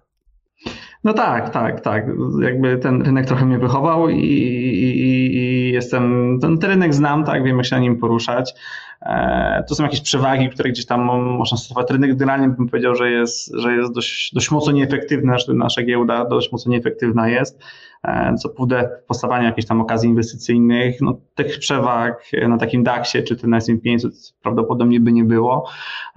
No 1.05 1.13
tak, 1.13 1.51
tak, 1.51 1.81
tak. 1.81 2.05
Jakby 2.43 2.79
ten 2.79 3.03
rynek 3.03 3.27
trochę 3.27 3.47
mnie 3.47 3.59
wychował 3.59 4.09
i, 4.09 4.17
i, 4.17 5.37
i 5.37 5.73
jestem, 5.73 6.39
ten, 6.41 6.59
ten, 6.59 6.71
rynek 6.71 6.95
znam, 6.95 7.25
tak, 7.25 7.45
wiem 7.45 7.57
jak 7.57 7.67
się 7.67 7.77
na 7.77 7.83
nim 7.83 7.99
poruszać. 7.99 8.55
E, 9.03 9.65
to 9.69 9.75
są 9.75 9.83
jakieś 9.83 10.01
przewagi, 10.01 10.49
które 10.49 10.71
gdzieś 10.71 10.87
tam 10.87 11.01
można 11.39 11.57
stosować. 11.57 11.91
Rynek 11.91 12.17
generalnie 12.17 12.49
bym 12.49 12.69
powiedział, 12.69 12.95
że 12.95 13.11
jest, 13.11 13.53
że 13.55 13.77
jest 13.77 13.95
dość, 13.95 14.35
dość 14.35 14.51
mocno 14.51 14.73
nieefektywny, 14.73 15.33
nasza, 15.33 15.53
nasza 15.53 15.83
giełda 15.83 16.25
dość 16.25 16.53
mocno 16.53 16.73
nieefektywna 16.73 17.29
jest. 17.29 17.63
E, 18.05 18.35
co 18.35 18.49
pójdę 18.49 18.88
w 19.11 19.43
jakichś 19.43 19.69
tam 19.69 19.81
okazji 19.81 20.08
inwestycyjnych, 20.08 21.00
no 21.00 21.20
tych 21.35 21.58
przewag 21.58 22.25
na 22.49 22.58
takim 22.58 22.82
DAX-ie 22.82 23.25
czy 23.25 23.37
ten 23.37 23.55
S&P 23.55 23.79
500 23.79 24.12
prawdopodobnie 24.43 25.00
by 25.00 25.12
nie 25.12 25.25
było. 25.25 25.69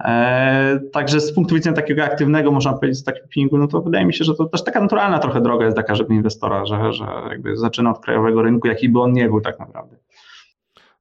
E, 0.04 0.80
także 0.92 1.20
z 1.20 1.34
punktu 1.34 1.54
widzenia 1.54 1.76
takiego 1.76 2.04
aktywnego, 2.04 2.50
można 2.50 2.72
powiedzieć, 2.72 2.98
z 2.98 3.04
takiego 3.04 3.28
pingu, 3.28 3.58
no 3.58 3.66
to 3.66 3.82
wydaje 3.82 4.06
mi 4.06 4.14
się, 4.14 4.24
że 4.24 4.34
to 4.34 4.44
też 4.44 4.64
taka 4.64 4.80
naturalna 4.80 5.18
trochę 5.18 5.40
droga 5.40 5.64
jest 5.64 5.76
dla 5.76 5.82
każdego 5.82 6.14
inwestora, 6.14 6.66
że, 6.66 6.92
że 6.92 7.06
jakby 7.30 7.56
zaczyna 7.56 7.90
od 7.90 7.98
krajowego 7.98 8.42
rynku, 8.42 8.68
jaki 8.68 8.88
by 8.88 9.00
on 9.00 9.12
nie 9.12 9.28
był 9.28 9.40
tak 9.40 9.58
naprawdę. 9.58 9.96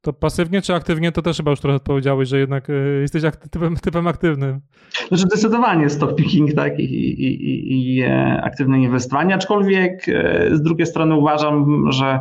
To 0.03 0.13
pasywnie 0.13 0.61
czy 0.61 0.73
aktywnie, 0.73 1.11
to 1.11 1.21
też 1.21 1.37
chyba 1.37 1.51
już 1.51 1.59
trochę 1.59 1.75
odpowiedziałeś, 1.75 2.29
że 2.29 2.39
jednak 2.39 2.69
y, 2.69 2.99
jesteś 3.01 3.23
typem, 3.51 3.75
typem 3.77 4.07
aktywnym. 4.07 4.61
Znaczy 5.07 5.23
zdecydowanie 5.23 5.89
stock 5.89 6.15
picking 6.15 6.53
tak, 6.53 6.79
i, 6.79 6.83
i, 6.83 7.45
i, 7.45 7.95
i 7.95 8.01
e, 8.01 8.41
aktywne 8.43 8.79
inwestowanie, 8.79 9.35
aczkolwiek 9.35 10.09
e, 10.09 10.49
z 10.53 10.61
drugiej 10.61 10.87
strony 10.87 11.15
uważam, 11.15 11.85
że, 11.91 12.19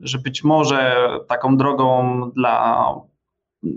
że 0.00 0.18
być 0.18 0.44
może 0.44 1.08
taką 1.28 1.56
drogą 1.56 2.20
dla 2.36 2.86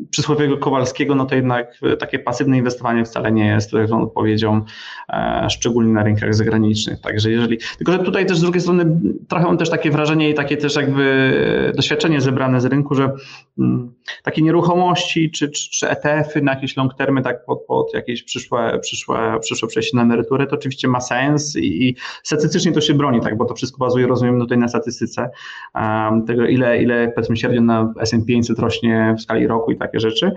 przysłowiowego 0.10 0.58
Kowalskiego, 0.58 1.16
no 1.16 1.26
to 1.26 1.36
jednak 1.36 1.80
takie 2.00 2.20
pasywne 2.20 2.58
inwestowanie 2.58 3.06
wcale 3.06 3.32
nie 3.32 3.46
jest 3.46 3.72
tą 3.90 4.04
odpowiedzią, 4.04 4.62
e, 5.10 5.48
szczególnie 5.50 5.94
na 5.94 6.04
rynkach 6.04 6.36
zagranicznych. 6.36 7.02
Także 7.02 7.32
jeżeli, 7.32 7.58
tylko 7.78 7.92
że 7.92 8.00
tutaj 8.00 8.26
też 8.26 8.38
z 8.38 8.42
drugiej 8.42 8.62
strony 8.62 9.00
trochę 9.30 9.46
mam 9.46 9.58
też 9.58 9.70
takie 9.70 9.92
wrażenie 9.92 10.30
i 10.30 10.34
takie 10.34 10.58
też 10.58 10.76
jakby 10.76 11.74
doświadczenie 11.76 12.22
zebrane 12.22 12.62
z 12.62 12.66
rynku, 12.66 12.96
że 12.96 13.12
mm, 13.60 13.94
takie 14.24 14.42
nieruchomości 14.42 15.32
czy, 15.32 15.50
czy, 15.50 15.70
czy 15.70 15.90
ETF-y 15.90 16.42
na 16.42 16.54
jakieś 16.54 16.78
long 16.78 16.94
termy, 16.94 17.22
tak 17.22 17.46
pod, 17.46 17.66
pod 17.66 17.94
jakieś 17.94 18.24
przyszłe, 18.24 18.80
przyszłe, 18.80 19.40
przyszłe 19.42 19.68
przejście 19.68 19.98
na 19.98 20.04
emeryturę, 20.04 20.48
to 20.48 20.56
oczywiście 20.56 20.88
ma 20.88 21.02
sens 21.02 21.56
i, 21.56 21.88
i 21.88 21.96
statystycznie 22.24 22.72
to 22.72 22.82
się 22.82 22.94
broni, 22.94 23.22
tak, 23.22 23.38
bo 23.38 23.46
to 23.46 23.56
wszystko 23.56 23.78
bazuje, 23.78 24.08
rozumiem, 24.08 24.40
tutaj 24.40 24.58
na 24.58 24.68
statystyce 24.68 25.30
um, 25.76 26.26
tego, 26.26 26.46
ile, 26.46 26.84
ile 26.84 27.12
powiedzmy 27.16 27.38
średnio 27.38 27.62
na 27.62 27.94
S&P 28.00 28.26
500 28.26 28.60
rośnie 28.60 29.16
w 29.18 29.22
skali 29.22 29.48
roku 29.48 29.72
i 29.76 29.78
takie 29.78 30.00
rzeczy, 30.00 30.32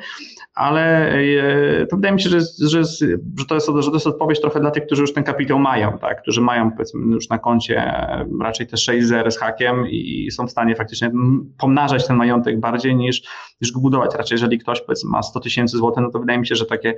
ale 0.55 1.13
e, 1.13 1.87
to 1.87 1.97
wydaje 1.97 2.15
mi 2.15 2.21
się, 2.21 2.31
że, 2.31 2.41
że, 2.41 2.85
że, 2.85 3.45
to 3.49 3.55
jest, 3.55 3.67
że 3.79 3.91
to 3.91 3.97
jest 3.97 4.07
odpowiedź 4.07 4.41
trochę 4.41 4.61
dla 4.61 4.71
tych, 4.71 4.87
którzy 4.87 5.03
już 5.03 5.13
ten 5.13 5.25
kapitał 5.25 5.59
mają, 5.59 5.99
tak, 5.99 6.23
którzy 6.23 6.41
mają 6.41 6.71
powiedzmy 6.71 7.15
już 7.15 7.29
na 7.29 7.39
koncie 7.39 7.93
raczej 8.41 8.67
te 8.67 8.77
6 8.77 9.07
zer 9.07 9.33
z 9.33 9.39
hakiem 9.39 9.87
i 9.89 10.31
są 10.31 10.47
w 10.47 10.51
stanie 10.51 10.75
faktycznie 10.75 11.11
pomnażać 11.59 12.07
ten 12.07 12.17
majątek 12.17 12.61
bardziej 12.61 12.97
niż, 12.97 13.23
niż 13.61 13.73
go 13.73 13.81
budować. 13.81 14.15
Raczej 14.15 14.35
jeżeli 14.35 14.59
ktoś 14.59 14.81
powiedzmy 14.81 15.11
ma 15.11 15.23
100 15.23 15.41
tysięcy 15.41 15.77
złotych, 15.77 16.03
no 16.03 16.11
to 16.11 16.19
wydaje 16.19 16.39
mi 16.39 16.47
się, 16.47 16.55
że 16.55 16.67
takie 16.67 16.95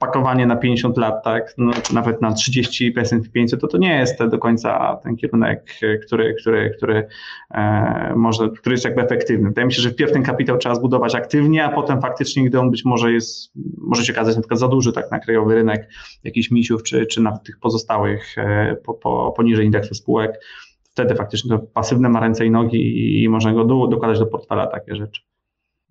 pakowanie 0.00 0.46
na 0.46 0.56
50 0.56 0.96
lat, 0.96 1.24
tak, 1.24 1.54
no, 1.58 1.72
nawet 1.92 2.22
na 2.22 2.32
30 2.32 2.94
S&P 2.96 3.28
500, 3.28 3.60
to 3.60 3.66
to 3.66 3.78
nie 3.78 3.96
jest 3.96 4.24
do 4.24 4.38
końca 4.38 4.96
ten 5.02 5.16
kierunek, 5.16 5.74
który, 6.06 6.34
który, 6.34 6.74
który, 6.76 7.06
e, 7.50 8.12
może, 8.16 8.50
który 8.50 8.74
jest 8.74 8.84
jakby 8.84 9.02
efektywny. 9.02 9.48
Wydaje 9.48 9.66
mi 9.66 9.72
się, 9.72 9.82
że 9.82 9.90
wpierw 9.90 10.12
ten 10.12 10.22
kapitał 10.22 10.58
trzeba 10.58 10.74
zbudować 10.74 11.14
aktywnie, 11.14 11.64
a 11.64 11.68
potem 11.68 12.00
faktycznie, 12.00 12.44
gdy 12.44 12.60
on 12.60 12.70
być 12.70 12.84
może 12.84 13.12
jest, 13.12 13.52
może 13.78 14.04
się 14.04 14.12
okazać 14.12 14.36
na 14.36 14.42
przykład 14.42 14.60
za 14.60 14.68
duży, 14.68 14.92
tak, 14.92 15.10
na 15.10 15.18
krajowy 15.18 15.54
rynek 15.54 15.88
jakichś 16.24 16.50
misiów, 16.50 16.82
czy, 16.82 17.06
czy 17.06 17.22
na 17.22 17.38
tych 17.38 17.58
pozostałych 17.58 18.38
e, 18.38 18.76
po, 18.84 18.94
po, 18.94 19.32
poniżej 19.36 19.66
indeksu 19.66 19.94
spółek, 19.94 20.40
wtedy 20.82 21.14
faktycznie 21.14 21.50
to 21.50 21.58
pasywne 21.58 22.08
ma 22.08 22.20
ręce 22.20 22.46
i 22.46 22.50
nogi 22.50 22.78
i, 22.78 23.22
i 23.22 23.28
można 23.28 23.52
go 23.52 23.64
do, 23.64 23.86
dokładać 23.86 24.18
do 24.18 24.26
portfela 24.26 24.66
takie 24.66 24.96
rzeczy. 24.96 25.29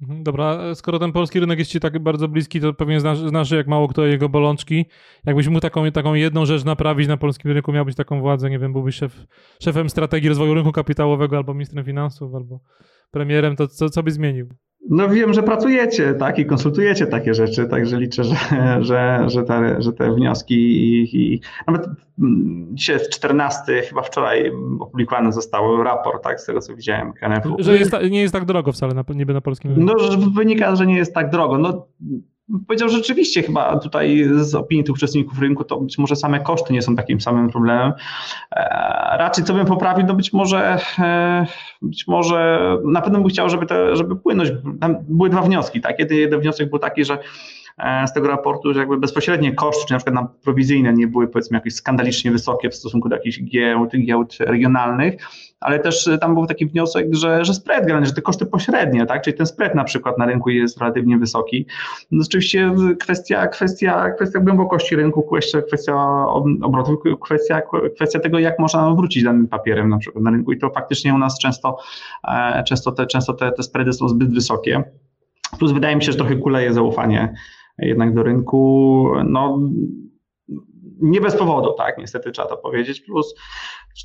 Mhm, 0.02 0.24
dobra, 0.24 0.76
skoro 0.76 1.00
ten 1.00 1.12
polski 1.12 1.40
rynek 1.40 1.60
jest 1.60 1.72
ci 1.72 1.80
tak 1.80 2.00
bardzo 2.00 2.28
bliski, 2.28 2.62
to 2.62 2.74
pewnie 2.74 3.00
znasz, 3.00 3.20
znasz 3.20 3.52
jak 3.52 3.68
mało 3.68 3.88
kto 3.88 4.06
jego 4.06 4.30
bolączki. 4.30 4.86
Jakbyś 5.26 5.48
mógł 5.48 5.60
taką, 5.60 5.92
taką 5.92 6.14
jedną 6.14 6.46
rzecz 6.46 6.64
naprawić 6.64 7.08
na 7.08 7.18
polskim 7.18 7.52
rynku, 7.52 7.72
miałbyś 7.72 7.96
taką 7.96 8.22
władzę, 8.22 8.50
nie 8.50 8.60
wiem, 8.60 8.74
byłbyś 8.74 8.96
szef, 8.96 9.26
szefem 9.64 9.90
strategii 9.90 10.30
rozwoju 10.30 10.54
rynku 10.54 10.72
kapitałowego 10.72 11.38
albo 11.38 11.54
ministrem 11.54 11.86
finansów, 11.86 12.36
albo 12.36 12.60
premierem, 13.12 13.56
to 13.56 13.68
co, 13.68 13.90
co 13.90 14.04
byś 14.04 14.14
zmienił? 14.14 14.50
No 14.90 15.10
wiem, 15.10 15.34
że 15.34 15.44
pracujecie, 15.44 16.14
tak, 16.14 16.40
i 16.40 16.46
konsultujecie 16.46 17.08
takie 17.08 17.34
rzeczy, 17.34 17.68
także 17.68 18.00
liczę, 18.00 18.24
że, 18.24 18.36
że, 18.82 19.24
że, 19.28 19.44
te, 19.44 19.82
że 19.82 19.94
te 19.94 20.14
wnioski 20.14 20.56
i, 20.56 21.18
i 21.34 21.42
nawet 21.68 21.88
mm, 22.20 22.68
dzisiaj 22.72 22.96
jest 22.96 23.10
14, 23.10 23.82
chyba 23.82 24.02
wczoraj 24.02 24.52
opublikowany 24.80 25.32
został 25.32 25.84
raport, 25.84 26.24
tak, 26.24 26.42
z 26.42 26.46
tego 26.46 26.60
co 26.60 26.76
widziałem 26.76 27.14
KNF-u. 27.14 27.56
Że 27.60 27.78
jest, 27.78 27.96
nie 28.10 28.22
jest 28.22 28.34
tak 28.34 28.46
drogo 28.46 28.72
wcale, 28.72 28.94
na, 28.94 29.04
niby 29.16 29.34
na 29.34 29.42
polskim 29.42 29.72
rynku. 29.72 29.94
No, 30.00 30.32
wynika, 30.32 30.76
że 30.76 30.86
nie 30.86 30.98
jest 30.98 31.14
tak 31.14 31.30
drogo. 31.30 31.58
No, 31.58 31.88
powiedział, 32.68 32.90
że 32.90 32.98
rzeczywiście 32.98 33.44
chyba 33.44 33.80
tutaj 33.80 34.30
z 34.42 34.56
opinii 34.56 34.84
tych 34.84 34.96
uczestników 34.96 35.40
rynku 35.40 35.64
to 35.64 35.80
być 35.80 35.98
może 35.98 36.16
same 36.16 36.40
koszty 36.40 36.74
nie 36.74 36.82
są 36.82 36.96
takim 36.96 37.22
samym 37.22 37.50
problemem. 37.50 37.94
E, 38.52 39.18
raczej 39.18 39.44
co 39.44 39.54
bym 39.54 39.66
poprawił, 39.66 40.06
no 40.08 40.14
być 40.14 40.34
może 40.34 40.80
e, 41.00 41.46
być 41.82 42.08
może 42.08 42.60
na 42.86 43.02
pewno 43.02 43.20
bym 43.20 43.30
chciał, 43.30 43.50
żeby, 43.50 43.66
te, 43.66 43.96
żeby 43.96 44.16
płynność, 44.16 44.52
tam 44.80 44.96
były 45.02 45.30
dwa 45.30 45.42
wnioski, 45.42 45.82
tak? 45.82 45.96
Jeden 46.10 46.40
wniosek 46.40 46.70
był 46.70 46.80
taki, 46.80 47.06
że 47.06 47.18
z 48.08 48.14
tego 48.14 48.28
raportu, 48.28 48.74
że 48.74 48.80
jakby 48.80 48.98
bezpośrednie 48.98 49.56
koszty, 49.56 49.86
czy 49.88 49.94
na 49.94 50.00
przykład 50.00 50.16
na 50.16 50.30
prowizyjne 50.44 50.94
nie 50.94 51.08
były 51.08 51.28
powiedzmy 51.28 51.58
jakieś 51.58 51.76
skandalicznie 51.76 52.32
wysokie 52.32 52.70
w 52.70 52.76
stosunku 52.76 53.10
do 53.10 53.16
jakichś 53.16 53.44
giełd, 53.44 53.92
giełd 54.06 54.38
regionalnych, 54.40 55.22
ale 55.60 55.80
też 55.80 56.10
tam 56.22 56.34
był 56.34 56.46
taki 56.46 56.66
wniosek, 56.66 57.08
że, 57.12 57.46
że 57.46 57.54
spread 57.54 57.82
generalnie, 57.82 58.08
że 58.08 58.14
te 58.14 58.22
koszty 58.22 58.46
pośrednie, 58.46 59.06
tak, 59.06 59.22
czyli 59.22 59.38
ten 59.38 59.46
spread 59.46 59.76
na 59.76 59.84
przykład 59.84 60.18
na 60.18 60.26
rynku 60.26 60.50
jest 60.50 60.78
relatywnie 60.78 61.18
wysoki. 61.18 61.66
No 62.12 62.24
oczywiście 62.28 62.72
kwestia, 63.00 63.48
kwestia, 63.48 64.10
kwestia 64.10 64.40
głębokości 64.40 64.96
rynku, 64.96 65.24
kwestia, 65.24 65.62
kwestia 65.62 66.26
obrotów, 66.62 67.00
kwestia, 67.22 67.62
kwestia 67.96 68.20
tego, 68.20 68.40
jak 68.40 68.60
można 68.60 68.96
wrócić 68.96 69.24
danym 69.24 69.48
papierem 69.48 69.90
na 69.90 69.98
przykład 69.98 70.24
na 70.24 70.32
rynku 70.32 70.52
i 70.52 70.60
to 70.60 70.70
faktycznie 70.70 71.14
u 71.14 71.18
nas 71.18 71.40
często, 71.40 71.78
e, 72.28 72.64
często 72.64 72.92
te, 72.92 73.08
często 73.08 73.34
te, 73.34 73.52
te 73.52 73.64
spready 73.64 73.94
są 73.94 74.10
zbyt 74.10 74.34
wysokie. 74.34 74.84
Plus 75.60 75.72
wydaje 75.72 75.96
mi 75.96 76.04
się, 76.04 76.12
że 76.12 76.18
trochę 76.18 76.36
kuleje 76.36 76.74
zaufanie 76.74 77.34
jednak 77.82 78.14
do 78.14 78.24
rynku, 78.24 79.08
no 79.26 79.60
nie 81.02 81.22
bez 81.22 81.36
powodu, 81.36 81.74
tak, 81.74 81.98
niestety 81.98 82.32
trzeba 82.32 82.48
to 82.48 82.58
powiedzieć, 82.58 83.02
plus 83.02 83.36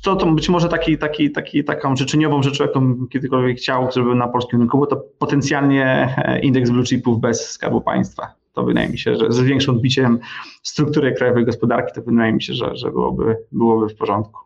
to, 0.03 0.15
to 0.15 0.25
być 0.25 0.49
może 0.49 0.69
taki, 0.69 0.97
taki, 0.97 1.31
taki, 1.31 1.63
taką 1.63 1.95
życzeniową 1.95 2.43
rzeczą, 2.43 2.63
jaką 2.63 3.07
kiedykolwiek 3.07 3.57
chciał, 3.57 3.91
żeby 3.91 4.15
na 4.15 4.27
polskim 4.27 4.59
rynku 4.59 4.77
było 4.77 4.87
to 4.87 5.03
potencjalnie 5.19 6.15
e, 6.17 6.39
indeks 6.39 6.69
blue 6.69 6.83
chipów 6.83 7.19
bez 7.19 7.51
Skarbu 7.51 7.81
Państwa. 7.81 8.33
To 8.53 8.63
wydaje 8.63 8.89
mi 8.89 8.97
się, 8.97 9.15
że 9.15 9.31
z 9.31 9.39
większym 9.39 9.75
odbiciem 9.75 10.19
struktury 10.63 11.13
krajowej 11.13 11.45
gospodarki, 11.45 11.93
to 11.95 12.01
wydaje 12.01 12.33
mi 12.33 12.41
się, 12.41 12.53
że, 12.53 12.75
że 12.75 12.91
byłoby, 12.91 13.37
byłoby 13.51 13.89
w 13.89 13.95
porządku. 13.95 14.39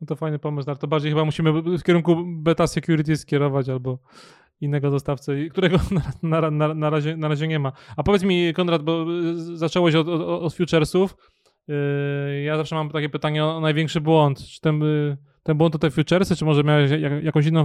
No 0.00 0.06
to 0.06 0.16
fajny 0.16 0.38
pomysł, 0.38 0.70
ale 0.70 0.78
to 0.78 0.86
bardziej 0.86 1.10
chyba 1.10 1.24
musimy 1.24 1.52
w 1.62 1.82
kierunku 1.82 2.16
beta 2.26 2.66
security 2.66 3.16
skierować 3.16 3.68
albo 3.68 3.98
innego 4.64 4.90
dostawcy, 4.90 5.48
którego 5.50 5.76
na, 6.22 6.40
na, 6.40 6.50
na, 6.50 6.74
na, 6.74 6.90
razie, 6.90 7.16
na 7.16 7.28
razie 7.28 7.48
nie 7.48 7.58
ma. 7.58 7.72
A 7.96 8.02
powiedz 8.02 8.22
mi, 8.22 8.54
Konrad, 8.54 8.82
bo 8.82 9.06
zacząłeś 9.34 9.94
od, 9.94 10.08
od, 10.08 10.20
od 10.20 10.54
futuresów. 10.54 11.16
Yy, 11.68 12.42
ja 12.42 12.56
zawsze 12.56 12.74
mam 12.74 12.90
takie 12.90 13.08
pytanie 13.08 13.44
o 13.44 13.60
największy 13.60 14.00
błąd. 14.00 14.46
Czy 14.46 14.60
ten, 14.60 14.80
yy, 14.80 15.16
ten 15.42 15.56
błąd 15.56 15.72
to 15.72 15.78
te 15.78 15.90
futuresy, 15.90 16.36
czy 16.36 16.44
może 16.44 16.64
miałeś 16.64 16.90
jakąś 17.22 17.46
inną, 17.46 17.64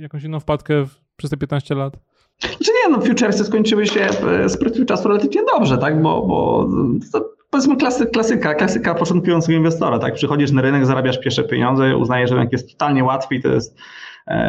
jakąś 0.00 0.24
inną 0.24 0.40
wpadkę 0.40 0.86
przez 1.16 1.30
te 1.30 1.36
15 1.36 1.74
lat? 1.74 1.96
Znaczy 2.40 2.70
nie, 2.84 2.96
no 2.96 3.00
futuresy 3.00 3.44
skończyły 3.44 3.86
się 3.86 4.00
e, 4.00 4.12
z 4.12 4.22
perspektywy 4.22 4.86
czasu 4.86 5.08
relatywnie 5.08 5.42
dobrze, 5.56 5.78
tak, 5.78 6.02
bo, 6.02 6.26
bo 6.26 6.68
to 7.12 7.30
powiedzmy 7.50 7.76
klasy, 7.76 8.06
klasyka, 8.06 8.54
klasyka 8.54 8.94
początkującego 8.94 9.58
inwestora, 9.58 9.98
tak, 9.98 10.14
przychodzisz 10.14 10.50
na 10.50 10.62
rynek, 10.62 10.86
zarabiasz 10.86 11.20
pierwsze 11.20 11.44
pieniądze, 11.44 11.96
uznajesz, 11.96 12.30
że 12.30 12.36
rynek 12.36 12.52
jest 12.52 12.70
totalnie 12.70 13.04
łatwy 13.04 13.34
i 13.34 13.42
to 13.42 13.48
jest 13.48 13.78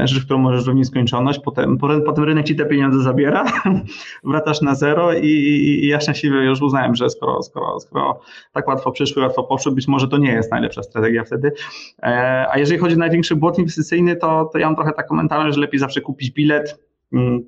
rzecz, 0.04 0.26
którą 0.26 0.40
możesz 0.40 0.66
w 0.66 0.76
nieskończoność, 0.76 1.40
potem, 1.40 1.78
potem 1.78 2.24
rynek 2.24 2.46
ci 2.46 2.56
te 2.56 2.66
pieniądze 2.66 3.00
zabiera, 3.00 3.46
wracasz 4.24 4.62
na 4.62 4.76
zero 4.76 5.14
i, 5.14 5.28
i, 5.28 5.86
i 5.86 5.88
ja 5.88 6.00
szczęśliwie 6.00 6.38
już 6.38 6.62
uznałem, 6.62 6.96
że 6.96 7.10
skoro, 7.10 7.44
skoro, 7.44 7.80
skoro 7.80 8.20
tak 8.52 8.68
łatwo 8.68 8.92
przyszły, 8.92 9.22
łatwo 9.22 9.44
poszły, 9.44 9.72
być 9.72 9.88
może 9.88 10.08
to 10.08 10.18
nie 10.18 10.32
jest 10.32 10.52
najlepsza 10.52 10.84
strategia 10.84 11.24
wtedy. 11.24 11.52
E, 12.04 12.46
a 12.52 12.58
jeżeli 12.58 12.80
chodzi 12.80 12.96
o 12.96 13.00
największy 13.00 13.36
błąd 13.36 13.60
inwestycyjny, 13.60 14.16
to, 14.16 14.50
to 14.54 14.60
ja 14.60 14.66
mam 14.66 14.76
trochę 14.76 14.92
taką 14.92 15.16
mentalność, 15.16 15.56
że 15.56 15.62
lepiej 15.62 15.80
zawsze 15.80 16.02
kupić 16.02 16.32
bilet, 16.32 16.80
mm, 17.14 17.44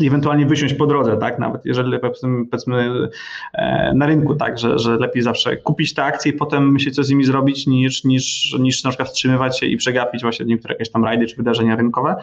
ewentualnie 0.00 0.46
wysiąść 0.46 0.74
po 0.74 0.86
drodze, 0.86 1.16
tak? 1.16 1.38
Nawet 1.38 1.64
jeżeli 1.64 1.98
powiedzmy, 1.98 2.46
powiedzmy 2.50 3.08
e, 3.52 3.92
na 3.94 4.06
rynku, 4.06 4.34
tak, 4.34 4.58
że, 4.58 4.78
że 4.78 4.96
lepiej 4.96 5.22
zawsze 5.22 5.56
kupić 5.56 5.94
te 5.94 6.04
akcje 6.04 6.32
i 6.32 6.34
potem 6.34 6.72
myśleć, 6.72 6.94
co 6.94 7.04
z 7.04 7.10
nimi 7.10 7.24
zrobić, 7.24 7.66
niż, 7.66 8.04
niż, 8.04 8.56
niż 8.60 8.84
na 8.84 8.90
przykład 8.90 9.08
wstrzymywać 9.08 9.60
się 9.60 9.66
i 9.66 9.76
przegapić 9.76 10.22
właśnie 10.22 10.46
niektóre 10.46 10.74
jakieś 10.74 10.90
tam 10.90 11.04
rajdy 11.04 11.26
czy 11.26 11.36
wydarzenia 11.36 11.76
rynkowe. 11.76 12.14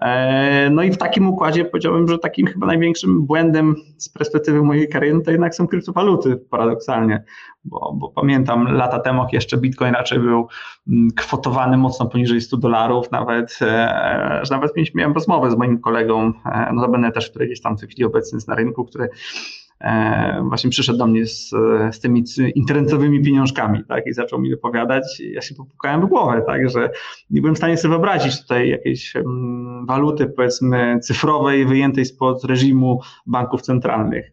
E, 0.00 0.70
no 0.70 0.82
i 0.82 0.92
w 0.92 0.96
takim 0.96 1.28
układzie 1.28 1.64
powiedziałbym, 1.64 2.08
że 2.08 2.18
takim 2.18 2.46
chyba 2.46 2.66
największym 2.66 3.26
błędem 3.26 3.76
z 3.96 4.08
perspektywy 4.08 4.62
mojej 4.62 4.88
kariery 4.88 5.20
to 5.24 5.30
jednak 5.30 5.54
są 5.54 5.66
kryptowaluty, 5.66 6.36
paradoksalnie, 6.50 7.24
bo, 7.64 7.92
bo 7.98 8.08
pamiętam 8.08 8.72
lata 8.72 8.98
temu, 8.98 9.26
jeszcze 9.32 9.56
Bitcoin 9.56 9.94
raczej 9.94 10.18
był 10.18 10.48
mm, 10.88 11.10
kwotowany 11.10 11.76
mocno 11.76 12.06
poniżej 12.06 12.40
100 12.40 12.56
dolarów, 12.56 13.10
nawet, 13.10 13.58
e, 13.62 14.40
że 14.42 14.54
nawet 14.54 14.72
miałem 14.94 15.12
rozmowę 15.12 15.50
z 15.50 15.56
moim 15.56 15.80
kolegą, 15.80 16.32
e, 16.44 16.72
notabene 16.72 17.12
też, 17.12 17.30
który 17.30 17.46
gdzieś 17.46 17.60
tam 17.60 17.76
w 17.76 17.80
tej 17.80 17.88
chwili 17.88 18.04
obecny 18.04 18.36
jest 18.36 18.48
na 18.48 18.54
rynku, 18.54 18.84
który 18.84 19.08
e, 19.80 20.44
właśnie 20.48 20.70
przyszedł 20.70 20.98
do 20.98 21.06
mnie 21.06 21.26
z, 21.26 21.50
z 21.92 22.00
tymi 22.00 22.24
internetowymi 22.54 23.22
pieniążkami, 23.22 23.84
tak, 23.88 24.06
i 24.06 24.12
zaczął 24.12 24.40
mi 24.40 24.50
dopowiadać, 24.50 25.20
ja 25.20 25.42
się 25.42 25.54
popukałem 25.54 26.00
w 26.00 26.06
głowę, 26.06 26.42
tak, 26.46 26.70
że 26.70 26.90
nie 27.30 27.40
byłem 27.40 27.54
w 27.54 27.58
stanie 27.58 27.76
sobie 27.76 27.90
wyobrazić 27.90 28.42
tutaj 28.42 28.68
jakiejś 28.68 29.14
um, 29.14 29.86
waluty, 29.86 30.26
powiedzmy, 30.26 30.98
cyfrowej, 31.02 31.66
wyjętej 31.66 32.04
spod 32.04 32.44
reżimu 32.44 33.00
banków 33.26 33.62
centralnych. 33.62 34.32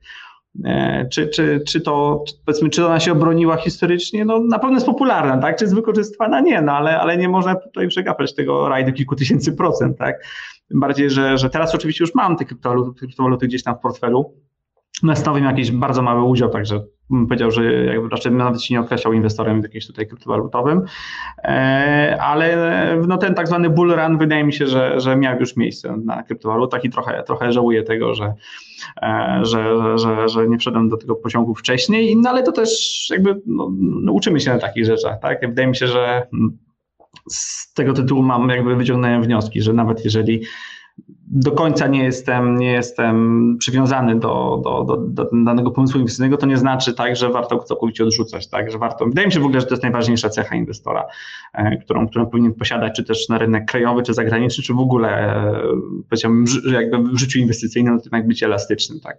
E, 0.65 1.07
czy, 1.11 1.27
czy, 1.27 1.61
czy 1.67 1.81
to, 1.81 2.23
powiedzmy, 2.45 2.69
czy 2.69 2.85
ona 2.85 2.99
się 2.99 3.11
obroniła 3.11 3.57
historycznie? 3.57 4.25
No 4.25 4.39
na 4.39 4.59
pewno 4.59 4.75
jest 4.75 4.85
popularna, 4.85 5.37
tak? 5.37 5.57
Czy 5.57 5.63
jest 5.63 5.75
wykorzystywana? 5.75 6.39
Nie, 6.39 6.61
no 6.61 6.71
ale, 6.71 6.99
ale 6.99 7.17
nie 7.17 7.29
można 7.29 7.55
tutaj 7.55 7.87
przegapać 7.87 8.35
tego 8.35 8.69
rajdu 8.69 8.93
kilku 8.93 9.15
tysięcy 9.15 9.53
procent, 9.53 9.97
tak? 9.97 10.23
Tym 10.67 10.79
bardziej, 10.79 11.09
że, 11.09 11.37
że 11.37 11.49
teraz 11.49 11.75
oczywiście 11.75 12.03
już 12.03 12.15
mam 12.15 12.37
te 12.37 12.45
kryptowaluty, 12.45 12.99
kryptowaluty 12.99 13.47
gdzieś 13.47 13.63
tam 13.63 13.75
w 13.75 13.79
portfelu, 13.79 14.33
stanowią 15.13 15.43
jakiś 15.43 15.71
bardzo 15.71 16.01
mały 16.01 16.23
udział, 16.23 16.49
także 16.49 16.83
bym 17.09 17.27
powiedział, 17.27 17.51
że 17.51 17.73
jakby 17.85 18.09
raczej 18.09 18.31
nawet 18.31 18.63
się 18.63 18.73
nie 18.73 18.79
określał 18.79 19.13
inwestorem 19.13 19.61
jakimś 19.61 19.87
tutaj 19.87 20.07
kryptowalutowym, 20.07 20.81
e, 21.43 22.17
ale 22.21 22.57
no 23.07 23.17
ten 23.17 23.35
tak 23.35 23.47
zwany 23.47 23.69
bull 23.69 23.95
run 23.95 24.17
wydaje 24.17 24.43
mi 24.43 24.53
się, 24.53 24.67
że, 24.67 24.99
że 24.99 25.15
miał 25.15 25.39
już 25.39 25.57
miejsce 25.57 25.97
na 26.05 26.23
kryptowalutach 26.23 26.85
i 26.85 26.89
trochę, 26.89 27.23
trochę 27.23 27.51
żałuję 27.51 27.83
tego, 27.83 28.13
że, 28.13 28.33
e, 29.01 29.39
że, 29.41 29.97
że, 29.97 30.29
że 30.29 30.47
nie 30.47 30.57
wszedłem 30.57 30.89
do 30.89 30.97
tego 30.97 31.15
pociągu 31.15 31.55
wcześniej, 31.55 32.17
no 32.17 32.29
ale 32.29 32.43
to 32.43 32.51
też 32.51 33.07
jakby 33.09 33.41
no, 33.45 33.71
no, 33.79 34.11
uczymy 34.11 34.39
się 34.39 34.53
na 34.53 34.59
takich 34.59 34.85
rzeczach, 34.85 35.19
tak? 35.21 35.41
Wydaje 35.41 35.67
mi 35.67 35.75
się, 35.75 35.87
że 35.87 36.27
z 37.29 37.73
tego 37.73 37.93
tytułu 37.93 38.23
mam 38.23 38.49
jakby 38.49 38.75
wyciągnąłem 38.75 39.23
wnioski, 39.23 39.61
że 39.61 39.73
nawet 39.73 40.05
jeżeli 40.05 40.41
do 41.31 41.51
końca 41.51 41.87
nie 41.87 42.03
jestem, 42.03 42.57
nie 42.57 42.71
jestem 42.71 43.55
przywiązany 43.59 44.19
do, 44.19 44.61
do, 44.63 44.83
do, 44.83 44.97
do 44.97 45.29
danego 45.43 45.71
pomysłu 45.71 45.99
inwestycyjnego, 45.99 46.37
to 46.37 46.45
nie 46.45 46.57
znaczy 46.57 46.93
tak, 46.93 47.15
że 47.15 47.29
warto 47.29 47.57
go 47.57 47.63
całkowicie 47.63 48.03
odrzucać, 48.03 48.47
tak, 48.47 48.71
że 48.71 48.77
warto, 48.77 49.05
wydaje 49.05 49.27
mi 49.27 49.33
się 49.33 49.39
w 49.39 49.45
ogóle, 49.45 49.59
że 49.61 49.67
to 49.67 49.73
jest 49.73 49.83
najważniejsza 49.83 50.29
cecha 50.29 50.55
inwestora, 50.55 51.05
e, 51.53 51.77
którą, 51.77 52.07
którą 52.07 52.25
powinien 52.25 52.53
posiadać, 52.53 52.95
czy 52.95 53.03
też 53.03 53.29
na 53.29 53.37
rynek 53.37 53.65
krajowy, 53.65 54.03
czy 54.03 54.13
zagraniczny, 54.13 54.63
czy 54.63 54.73
w 54.73 54.79
ogóle, 54.79 55.09
e, 55.09 55.61
powiedziałbym, 56.09 56.45
jakby 56.73 56.97
w 56.97 57.17
życiu 57.17 57.39
inwestycyjnym, 57.39 57.93
no 57.93 57.99
to 57.99 58.05
jednak 58.05 58.27
być 58.27 58.43
elastycznym, 58.43 58.99
tak. 58.99 59.17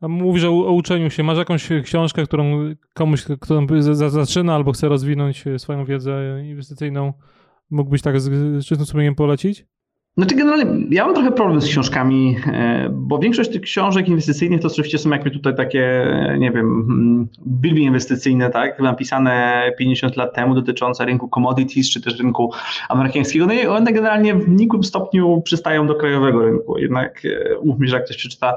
Mówisz 0.00 0.44
o, 0.44 0.48
o 0.48 0.72
uczeniu 0.72 1.10
się. 1.10 1.22
Masz 1.22 1.38
jakąś 1.38 1.68
książkę, 1.84 2.24
którą 2.24 2.74
komuś, 2.94 3.24
kto 3.40 3.62
zaczyna 4.10 4.54
albo 4.54 4.72
chce 4.72 4.88
rozwinąć 4.88 5.44
swoją 5.58 5.84
wiedzę 5.84 6.42
inwestycyjną, 6.44 7.12
mógłbyś 7.70 8.02
tak 8.02 8.20
z, 8.20 8.24
z 8.62 8.66
czystym 8.66 8.86
sumieniem 8.86 9.14
polecić? 9.14 9.66
Znaczy 10.16 10.36
generalnie 10.36 10.64
ja 10.90 11.04
mam 11.04 11.14
trochę 11.14 11.32
problem 11.32 11.60
z 11.60 11.66
książkami, 11.66 12.36
e, 12.46 12.88
bo 12.92 13.18
większość 13.18 13.52
tych 13.52 13.62
książek 13.62 14.08
inwestycyjnych 14.08 14.60
to 14.60 14.68
oczywiście 14.68 14.98
są 14.98 15.10
jakby 15.10 15.30
tutaj 15.30 15.56
takie, 15.56 16.06
nie 16.38 16.50
wiem, 16.50 16.66
mm, 16.66 17.28
biblii 17.46 17.84
inwestycyjne, 17.84 18.50
tak, 18.50 18.78
napisane 18.78 19.62
50 19.78 20.16
lat 20.16 20.34
temu 20.34 20.54
dotyczące 20.54 21.04
rynku 21.04 21.28
commodities 21.28 21.90
czy 21.90 22.00
też 22.00 22.18
rynku 22.18 22.52
amerykańskiego. 22.88 23.46
No 23.46 23.52
i 23.52 23.66
one 23.66 23.92
generalnie 23.92 24.34
w 24.34 24.48
nikłym 24.48 24.84
stopniu 24.84 25.42
przystają 25.44 25.86
do 25.86 25.94
krajowego 25.94 26.42
rynku. 26.42 26.78
Jednak 26.78 27.22
e, 27.24 27.64
mówmy, 27.64 27.86
że 27.86 27.96
jak 27.96 28.04
ktoś 28.04 28.16
przeczyta, 28.16 28.56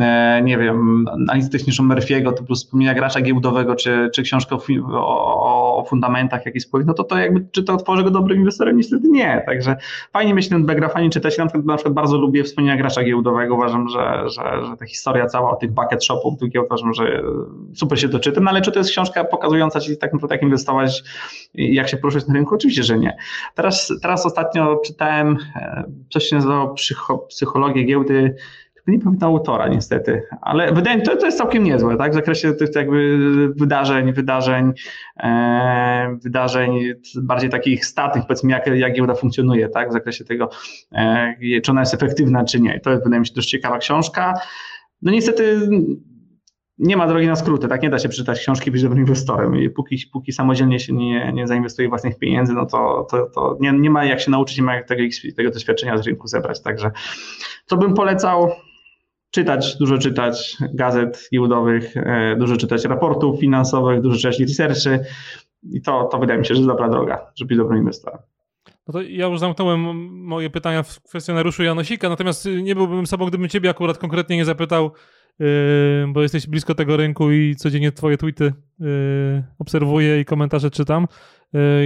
e, 0.00 0.40
nie 0.44 0.58
wiem, 0.58 1.04
analizę 1.12 1.50
techniczną 1.50 1.88
Murphy'ego 1.88 2.32
typu 2.32 2.54
wspomnienia 2.54 2.94
gracza 2.94 3.20
giełdowego 3.20 3.76
czy, 3.76 4.10
czy 4.14 4.22
książkę 4.22 4.56
o, 4.56 5.42
o 5.42 5.69
o 5.80 5.84
fundamentach 5.84 6.46
jakichś 6.46 6.64
spółek, 6.64 6.86
no 6.86 6.94
to 6.94 7.04
to 7.04 7.18
jakby, 7.18 7.46
czy 7.50 7.62
to 7.62 7.76
tworzy 7.76 8.04
go 8.04 8.10
dobrym 8.10 8.38
inwestorem? 8.38 8.76
Niestety 8.76 9.08
nie. 9.08 9.42
Także 9.46 9.76
fajnie 10.12 10.34
mieć 10.34 10.48
ten 10.48 10.66
background, 10.66 10.94
fajnie 10.94 11.10
czytać. 11.10 11.38
Ja 11.38 11.44
na 11.44 11.50
przykład, 11.50 11.66
na 11.66 11.74
przykład 11.74 11.94
bardzo 11.94 12.18
lubię 12.18 12.44
wspomnienia 12.44 12.76
gracza 12.76 13.04
giełdowego. 13.04 13.54
Uważam, 13.54 13.88
że, 13.88 14.22
że, 14.28 14.66
że 14.66 14.76
ta 14.76 14.86
historia 14.86 15.26
cała 15.26 15.50
o 15.50 15.56
tych 15.56 15.70
bucket 15.70 16.04
shopów, 16.04 16.38
tu 16.38 16.46
uważam, 16.64 16.94
że 16.94 17.22
super 17.74 18.00
się 18.00 18.08
doczytam, 18.08 18.44
no 18.44 18.50
ale 18.50 18.60
czy 18.60 18.72
to 18.72 18.78
jest 18.78 18.90
książka 18.90 19.24
pokazująca 19.24 19.80
ci 19.80 19.98
tak 19.98 20.12
naprawdę 20.12 20.34
jak 20.34 20.42
inwestować 20.42 21.02
jak 21.54 21.88
się 21.88 21.96
poruszać 21.96 22.26
na 22.26 22.34
rynku? 22.34 22.54
Oczywiście, 22.54 22.82
że 22.82 22.98
nie. 22.98 23.16
Teraz, 23.54 23.92
teraz 24.02 24.26
ostatnio 24.26 24.80
czytałem 24.84 25.36
e, 25.56 25.84
coś 26.10 26.24
się 26.24 26.36
nazywało 26.36 26.74
psychologię 27.28 27.84
giełdy 27.84 28.34
nie 28.86 28.98
pamiętam 28.98 29.30
autora 29.30 29.68
niestety, 29.68 30.22
ale 30.40 30.72
wydaje 30.72 30.96
mi 30.96 31.06
się, 31.06 31.10
to, 31.10 31.16
to 31.16 31.26
jest 31.26 31.38
całkiem 31.38 31.64
niezłe, 31.64 31.96
tak, 31.96 32.12
w 32.12 32.14
zakresie 32.14 32.52
tych 32.52 32.74
jakby 32.74 33.18
wydarzeń, 33.56 34.12
wydarzeń, 34.12 34.72
e, 35.16 36.18
wydarzeń 36.22 36.78
bardziej 37.22 37.50
takich 37.50 37.86
statych, 37.86 38.22
powiedzmy, 38.22 38.50
jak, 38.50 38.66
jak 38.66 38.94
giełda 38.94 39.14
funkcjonuje, 39.14 39.68
tak, 39.68 39.88
w 39.88 39.92
zakresie 39.92 40.24
tego, 40.24 40.50
e, 40.92 41.60
czy 41.62 41.70
ona 41.70 41.80
jest 41.80 41.94
efektywna, 41.94 42.44
czy 42.44 42.60
nie. 42.60 42.80
To 42.80 42.90
jest, 42.90 43.04
wydaje 43.04 43.20
mi 43.20 43.26
się, 43.26 43.34
dość 43.34 43.50
ciekawa 43.50 43.78
książka. 43.78 44.34
No 45.02 45.12
niestety 45.12 45.60
nie 46.80 46.96
ma 46.96 47.06
drogi 47.06 47.26
na 47.26 47.36
skróty, 47.36 47.68
tak? 47.68 47.82
Nie 47.82 47.90
da 47.90 47.98
się 47.98 48.08
przeczytać 48.08 48.40
książki 48.40 48.70
być 48.70 48.82
dobrym 48.82 49.00
inwestorem. 49.00 49.56
I 49.56 49.70
póki, 49.70 49.98
póki 50.12 50.32
samodzielnie 50.32 50.80
się 50.80 50.92
nie, 50.92 51.32
nie 51.32 51.46
zainwestuje 51.46 51.88
własnych 51.88 52.18
pieniędzy, 52.18 52.52
no 52.52 52.66
to, 52.66 53.06
to, 53.10 53.26
to 53.34 53.56
nie, 53.60 53.72
nie 53.72 53.90
ma 53.90 54.04
jak 54.04 54.20
się 54.20 54.30
nauczyć, 54.30 54.58
nie 54.58 54.64
ma 54.64 54.74
jak 54.74 54.88
tego, 54.88 55.02
tego 55.36 55.50
doświadczenia 55.50 55.98
z 55.98 56.06
rynku 56.06 56.26
zebrać. 56.26 56.62
Także 56.62 56.90
co 57.66 57.76
bym 57.76 57.94
polecał? 57.94 58.50
Czytać, 59.30 59.76
dużo 59.76 59.98
czytać 59.98 60.56
gazet 60.74 61.28
giełdowych, 61.32 61.96
e, 61.96 62.36
dużo 62.38 62.56
czytać 62.56 62.84
raportów 62.84 63.40
finansowych, 63.40 64.00
dużo 64.00 64.16
czytać 64.16 64.40
researchy 64.40 65.04
i 65.62 65.82
to, 65.82 66.04
to 66.04 66.18
wydaje 66.18 66.38
mi 66.40 66.46
się, 66.46 66.54
że 66.54 66.60
jest 66.60 66.68
dobra 66.68 66.88
droga, 66.88 67.26
żeby 67.36 67.48
być 67.48 67.58
dobrym 67.58 67.78
inwestorem. 67.78 68.18
No 68.86 68.92
to 68.92 69.02
ja 69.02 69.26
już 69.26 69.38
zamknąłem 69.38 69.80
moje 70.24 70.50
pytania 70.50 70.82
w 70.82 71.00
kwestionariuszu 71.00 71.62
Janosika, 71.62 72.08
natomiast 72.08 72.48
nie 72.62 72.74
byłbym 72.74 73.06
sobą, 73.06 73.26
gdybym 73.26 73.48
ciebie 73.48 73.70
akurat 73.70 73.98
konkretnie 73.98 74.36
nie 74.36 74.44
zapytał, 74.44 74.92
yy, 75.38 75.46
bo 76.08 76.22
jesteś 76.22 76.46
blisko 76.46 76.74
tego 76.74 76.96
rynku 76.96 77.30
i 77.30 77.56
codziennie 77.56 77.92
twoje 77.92 78.16
tweety 78.16 78.52
yy, 78.78 78.88
obserwuję 79.58 80.20
i 80.20 80.24
komentarze 80.24 80.70
czytam. 80.70 81.06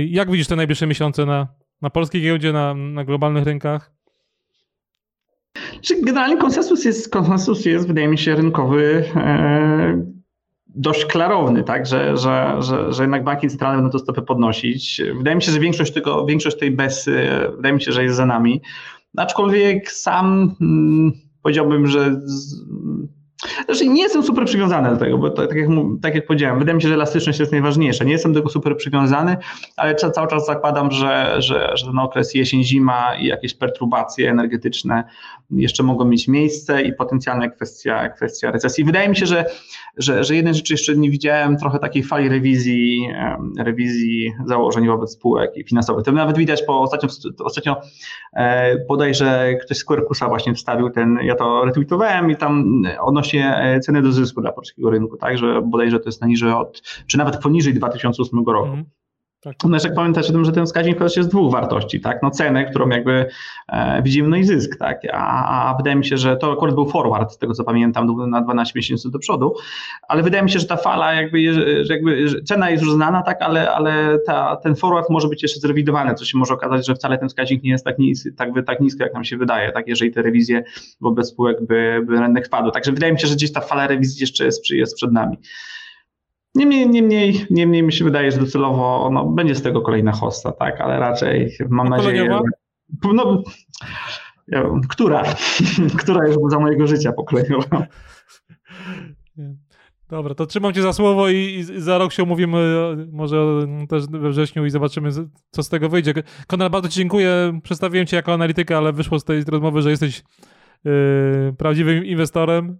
Jak 0.07 0.31
widzisz 0.31 0.47
te 0.47 0.57
najbliższe 0.57 0.87
miesiące 0.87 1.27
na, 1.27 1.49
na 1.83 1.91
polskiej 1.91 2.23
giełdzie, 2.23 2.53
na, 2.53 2.75
na 2.75 3.05
globalnych 3.05 3.45
rynkach? 3.45 3.94
Generalnie 6.03 6.37
konsensus 6.37 6.85
jest, 6.85 7.13
konsensus 7.13 7.65
jest, 7.65 7.87
wydaje 7.87 8.09
mi 8.09 8.19
się, 8.19 8.35
rynkowy 8.35 9.05
e, 9.17 10.05
dość 10.75 11.05
klarowny, 11.05 11.65
tak, 11.65 11.87
że, 11.87 12.17
że, 12.17 12.57
że, 12.59 12.93
że 12.93 13.03
jednak 13.03 13.25
banki 13.25 13.49
centralne 13.49 13.83
będą 13.83 13.99
te 13.99 13.99
stopy 13.99 14.23
podnosić. 14.23 15.03
Wydaje 15.17 15.37
mi 15.37 15.43
się, 15.43 15.53
że 15.53 15.61
większość, 15.61 15.93
tego, 15.93 16.27
większość 16.27 16.59
tej 16.59 16.71
besy, 16.71 17.29
wydaje 17.57 17.75
mi 17.75 17.83
się, 17.83 17.93
że 17.93 18.03
jest 18.03 18.17
za 18.17 18.27
nami. 18.27 18.63
Aczkolwiek 19.17 19.93
sam 19.93 20.55
hmm, 20.59 21.13
powiedziałbym, 21.43 21.87
że 21.87 22.21
z, 22.25 22.55
znaczy 23.65 23.89
nie 23.89 24.03
jestem 24.03 24.23
super 24.23 24.45
przywiązany 24.45 24.91
do 24.91 24.97
tego, 24.97 25.19
bo 25.19 25.31
to, 25.31 25.47
tak, 25.47 25.57
jak, 25.57 25.69
tak 26.03 26.15
jak 26.15 26.27
powiedziałem, 26.27 26.59
wydaje 26.59 26.77
mi 26.77 26.83
się, 26.83 26.89
że 26.89 26.95
elastyczność 26.95 27.41
jest 27.41 27.53
najważniejsza. 27.53 28.05
Nie 28.05 28.13
jestem 28.13 28.33
do 28.33 28.41
tego 28.41 28.51
super 28.51 28.77
przywiązany, 28.77 29.37
ale 29.77 29.95
cały 29.95 30.29
czas 30.29 30.47
zakładam, 30.47 30.91
że, 30.91 31.35
że, 31.39 31.71
że 31.75 31.87
ten 31.87 31.99
okres 31.99 32.35
jesień-zima 32.35 33.15
i 33.21 33.27
jakieś 33.27 33.55
perturbacje 33.55 34.31
energetyczne 34.31 35.05
jeszcze 35.57 35.83
mogą 35.83 36.05
mieć 36.05 36.29
miejsce 36.29 36.83
i 36.83 36.93
potencjalna 36.93 37.49
kwestia, 37.49 38.09
kwestia 38.09 38.51
recesji. 38.51 38.85
Wydaje 38.85 39.09
mi 39.09 39.17
się, 39.17 39.27
że, 39.27 39.45
że, 39.97 40.25
że 40.25 40.35
jednej 40.35 40.55
rzeczy 40.55 40.73
jeszcze 40.73 40.97
nie 40.97 41.11
widziałem, 41.11 41.57
trochę 41.57 41.79
takiej 41.79 42.03
fali 42.03 42.29
rewizji, 42.29 43.09
rewizji 43.59 44.33
założeń 44.47 44.87
wobec 44.87 45.13
spółek 45.13 45.51
finansowych. 45.69 46.05
To 46.05 46.13
nawet 46.13 46.39
widać 46.39 46.63
po 46.63 46.81
ostatnio, 46.81 47.09
ostatnio 47.39 47.81
e, 48.33 48.77
bodajże 48.87 49.55
ktoś 49.63 49.79
z 49.79 49.85
Quercusa 49.85 50.29
właśnie 50.29 50.55
wstawił 50.55 50.91
ten, 50.91 51.19
ja 51.23 51.35
to 51.35 51.65
retweetowałem 51.65 52.31
i 52.31 52.37
tam 52.37 52.83
odnośnie 53.01 53.57
e, 53.57 53.81
ceny 53.81 54.03
do 54.03 54.13
zysku 54.13 54.41
dla 54.41 54.53
polskiego 54.53 54.91
rynku, 54.91 55.17
tak, 55.17 55.39
że 55.39 55.63
bodajże 55.63 56.01
to 56.01 56.09
jest 56.09 56.21
najniżej 56.21 56.53
od, 56.53 56.83
czy 57.07 57.19
nawet 57.19 57.37
poniżej 57.37 57.75
2008 57.75 58.45
roku. 58.47 58.73
Mm. 58.73 58.85
Tak. 59.45 59.85
Jak 59.85 59.95
pamiętać 59.95 60.31
o 60.31 60.33
tym, 60.33 60.45
że 60.45 60.53
ten 60.53 60.67
wskaźnik 60.67 61.01
jest 61.17 61.31
dwóch 61.31 61.53
wartości, 61.53 62.01
tak? 62.01 62.23
No 62.23 62.31
cenę, 62.31 62.65
którą 62.65 62.89
jakby 62.89 63.27
e, 63.69 64.03
widzimy, 64.03 64.29
no 64.29 64.37
i 64.37 64.45
zysk, 64.45 64.79
tak? 64.79 65.01
A, 65.13 65.71
a, 65.71 65.77
wydaje 65.77 65.97
mi 65.97 66.05
się, 66.05 66.17
że 66.17 66.37
to 66.37 66.53
akurat 66.53 66.75
był 66.75 66.89
forward, 66.89 67.33
z 67.33 67.39
tego 67.39 67.55
co 67.55 67.65
pamiętam, 67.65 68.31
na 68.31 68.41
12 68.41 68.73
miesięcy 68.77 69.11
do 69.11 69.19
przodu, 69.19 69.55
ale 70.09 70.23
wydaje 70.23 70.45
mi 70.45 70.51
się, 70.51 70.59
że 70.59 70.67
ta 70.67 70.77
fala 70.77 71.15
jakby, 71.15 71.55
że 71.85 71.95
jakby 71.95 72.29
że 72.29 72.43
cena 72.43 72.71
jest 72.71 72.83
już 72.85 72.93
znana, 72.93 73.23
tak? 73.23 73.43
Ale, 73.43 73.73
ale 73.73 74.19
ta, 74.27 74.57
ten 74.57 74.77
forward 74.77 75.11
może 75.11 75.29
być 75.29 75.43
jeszcze 75.43 75.61
zrewidowany, 75.61 76.15
co 76.15 76.25
się 76.25 76.39
może 76.39 76.55
okazać, 76.55 76.87
że 76.87 76.95
wcale 76.95 77.19
ten 77.19 77.29
wskaźnik 77.29 77.63
nie 77.63 77.71
jest 77.71 77.85
tak 77.85 77.99
niski, 77.99 78.33
tak, 78.33 78.49
tak 78.67 78.81
nisko, 78.81 79.05
jak 79.05 79.15
nam 79.15 79.25
się 79.25 79.37
wydaje, 79.37 79.73
tak? 79.73 79.89
Jeżeli 79.89 80.13
te 80.13 80.23
rewizje 80.23 80.65
wobec 81.01 81.29
spółek 81.29 81.67
by, 81.67 82.03
by 82.07 82.21
rynek 82.21 82.47
spadł. 82.47 82.71
Także 82.71 82.93
wydaje 82.93 83.13
mi 83.13 83.21
się, 83.21 83.27
że 83.27 83.35
gdzieś 83.35 83.53
ta 83.53 83.61
fala 83.61 83.87
rewizji 83.87 84.21
jeszcze 84.21 84.45
jest, 84.45 84.71
jest 84.71 84.97
przed 84.97 85.13
nami. 85.13 85.37
Niemniej, 86.55 86.89
niemniej, 86.89 87.47
niemniej 87.51 87.83
mi 87.83 87.93
się 87.93 88.05
wydaje, 88.05 88.33
że 88.33 88.39
docelowo 88.39 89.11
no, 89.13 89.25
będzie 89.25 89.55
z 89.55 89.63
tego 89.63 89.81
kolejna 89.81 90.13
hosta, 90.13 90.53
tak, 90.53 90.81
ale 90.81 90.99
raczej 90.99 91.57
mam 91.69 91.89
nadzieję, 91.89 92.25
że... 92.25 92.41
No, 93.15 93.43
ja, 94.49 94.65
która? 94.89 95.23
która 96.01 96.27
już 96.27 96.37
za 96.49 96.59
mojego 96.59 96.87
życia 96.87 97.13
pokoleniowa. 97.13 97.87
Dobra, 100.09 100.35
to 100.35 100.47
trzymam 100.47 100.73
cię 100.73 100.83
za 100.83 100.93
słowo 100.93 101.29
i, 101.29 101.37
i, 101.37 101.81
za 101.81 101.99
rok 101.99 102.13
się 102.13 102.23
umówimy 102.23 102.77
może 103.13 103.67
też 103.89 104.07
we 104.07 104.31
wrześniu 104.31 104.65
i 104.67 104.71
zobaczymy, 104.71 105.11
co 105.51 105.63
z 105.63 105.69
tego 105.69 105.89
wyjdzie. 105.89 106.15
Konrad, 106.47 106.73
bardzo 106.73 106.89
ci 106.89 106.99
dziękuję. 106.99 107.61
Przedstawiłem 107.63 108.07
cię 108.07 108.17
jako 108.17 108.35
analityka, 108.35 108.79
ale 108.79 108.93
wyszło 108.93 109.19
z 109.19 109.25
tej 109.25 109.45
rozmowy, 109.45 109.83
że 109.83 109.91
jesteś 109.91 110.23
yy, 110.85 110.93
prawdziwym 111.59 112.05
inwestorem, 112.05 112.79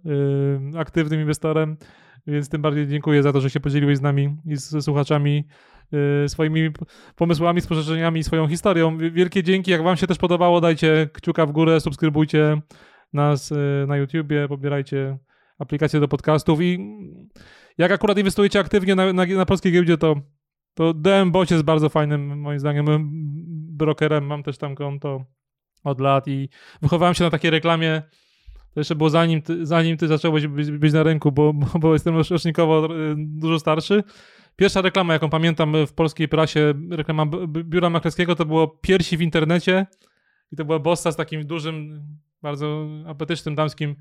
yy, 0.73 0.79
aktywnym 0.79 1.19
inwestorem. 1.19 1.77
Więc 2.27 2.49
tym 2.49 2.61
bardziej 2.61 2.87
dziękuję 2.87 3.23
za 3.23 3.33
to, 3.33 3.41
że 3.41 3.49
się 3.49 3.59
podzieliłeś 3.59 3.97
z 3.97 4.01
nami 4.01 4.37
i 4.45 4.55
z 4.55 4.85
słuchaczami 4.85 5.47
yy, 5.91 6.29
swoimi 6.29 6.69
pomysłami, 7.15 7.61
spostrzeżeniami 7.61 8.19
i 8.19 8.23
swoją 8.23 8.47
historią. 8.47 8.97
Wielkie 8.97 9.43
dzięki. 9.43 9.71
Jak 9.71 9.83
Wam 9.83 9.97
się 9.97 10.07
też 10.07 10.17
podobało, 10.17 10.61
dajcie 10.61 11.09
kciuka 11.13 11.45
w 11.45 11.51
górę, 11.51 11.79
subskrybujcie 11.79 12.61
nas 13.13 13.49
yy, 13.49 13.85
na 13.87 13.97
YouTubie, 13.97 14.47
pobierajcie 14.47 15.17
aplikacje 15.59 15.99
do 15.99 16.07
podcastów 16.07 16.61
i 16.61 16.79
jak 17.77 17.91
akurat 17.91 18.17
inwestujecie 18.17 18.59
aktywnie 18.59 18.95
na, 18.95 19.13
na, 19.13 19.25
na 19.25 19.45
polskiej 19.45 19.71
giełdzie, 19.71 19.97
to, 19.97 20.15
to 20.73 20.93
DM 20.93 21.31
Boć 21.31 21.51
jest 21.51 21.63
bardzo 21.63 21.89
fajnym, 21.89 22.39
moim 22.39 22.59
zdaniem, 22.59 22.85
brokerem. 23.77 24.25
Mam 24.25 24.43
też 24.43 24.57
tam 24.57 24.75
konto 24.75 25.25
od 25.83 25.99
lat 25.99 26.27
i 26.27 26.49
wychowałem 26.81 27.13
się 27.13 27.23
na 27.23 27.29
takiej 27.29 27.51
reklamie 27.51 28.01
to 28.75 28.79
jeszcze 28.79 28.95
było 28.95 29.09
zanim 29.09 29.41
ty, 29.41 29.65
zanim 29.65 29.97
ty 29.97 30.07
zacząłeś 30.07 30.47
być, 30.47 30.71
być 30.71 30.93
na 30.93 31.03
rynku, 31.03 31.31
bo, 31.31 31.53
bo, 31.53 31.79
bo 31.79 31.93
jestem 31.93 32.17
rocznikowo 32.17 32.85
y, 32.85 33.15
dużo 33.17 33.59
starszy. 33.59 34.03
Pierwsza 34.55 34.81
reklama, 34.81 35.13
jaką 35.13 35.29
pamiętam 35.29 35.73
w 35.87 35.93
polskiej 35.93 36.27
prasie, 36.27 36.73
reklama 36.91 37.25
biura 37.47 37.89
maklerskiego, 37.89 38.35
to 38.35 38.45
było 38.45 38.67
piersi 38.67 39.17
w 39.17 39.21
internecie 39.21 39.85
i 40.51 40.55
to 40.55 40.65
była 40.65 40.79
bossa 40.79 41.11
z 41.11 41.15
takim 41.15 41.47
dużym, 41.47 42.01
bardzo 42.41 42.87
apetycznym 43.07 43.55
damskim, 43.55 43.95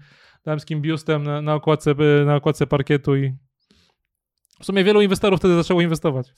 damskim 0.45 0.81
biustem 0.81 1.23
na, 1.23 1.43
na, 1.43 1.55
okładce, 1.55 1.95
na 2.27 2.37
okładce 2.37 2.67
parkietu 2.67 3.17
i 3.17 3.35
w 4.61 4.65
sumie 4.65 4.85
wielu 4.85 5.03
inwestorów 5.03 5.39
wtedy 5.41 5.55
zaczęło 5.55 5.83
inwestować. 5.83 6.35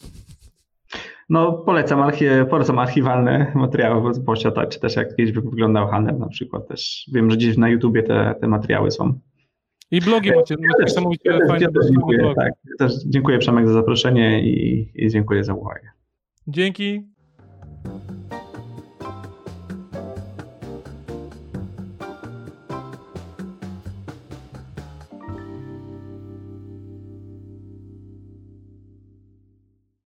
No, 1.28 1.52
polecam, 1.52 2.02
archi 2.02 2.24
polecam 2.50 2.78
archiwalne 2.78 3.52
materiały 3.54 4.24
posiadać, 4.24 4.70
czy 4.70 4.80
też 4.80 4.96
jak 4.96 5.16
kiedyś 5.16 5.32
wyglądał 5.32 5.88
handel 5.88 6.18
na 6.18 6.28
przykład 6.28 6.68
też. 6.68 7.10
Wiem, 7.12 7.30
że 7.30 7.36
gdzieś 7.36 7.56
na 7.56 7.68
YouTubie 7.68 8.02
te, 8.02 8.34
te 8.40 8.48
materiały 8.48 8.90
są. 8.90 9.18
I 9.90 10.00
blogi 10.00 10.30
macie, 10.30 10.54
ja 10.60 10.84
też, 10.84 10.94
ja 11.24 11.38
też, 11.38 11.60
ja 11.60 11.68
też 11.70 11.90
dziękuję, 11.90 12.34
tak, 12.36 12.52
też 12.78 12.92
dziękuję 13.06 13.38
Przemek 13.38 13.68
za 13.68 13.74
zaproszenie 13.74 14.42
i, 14.42 14.88
i 14.94 15.10
dziękuję 15.10 15.44
za 15.44 15.54
uwagę. 15.54 15.90
Dzięki. 16.48 17.02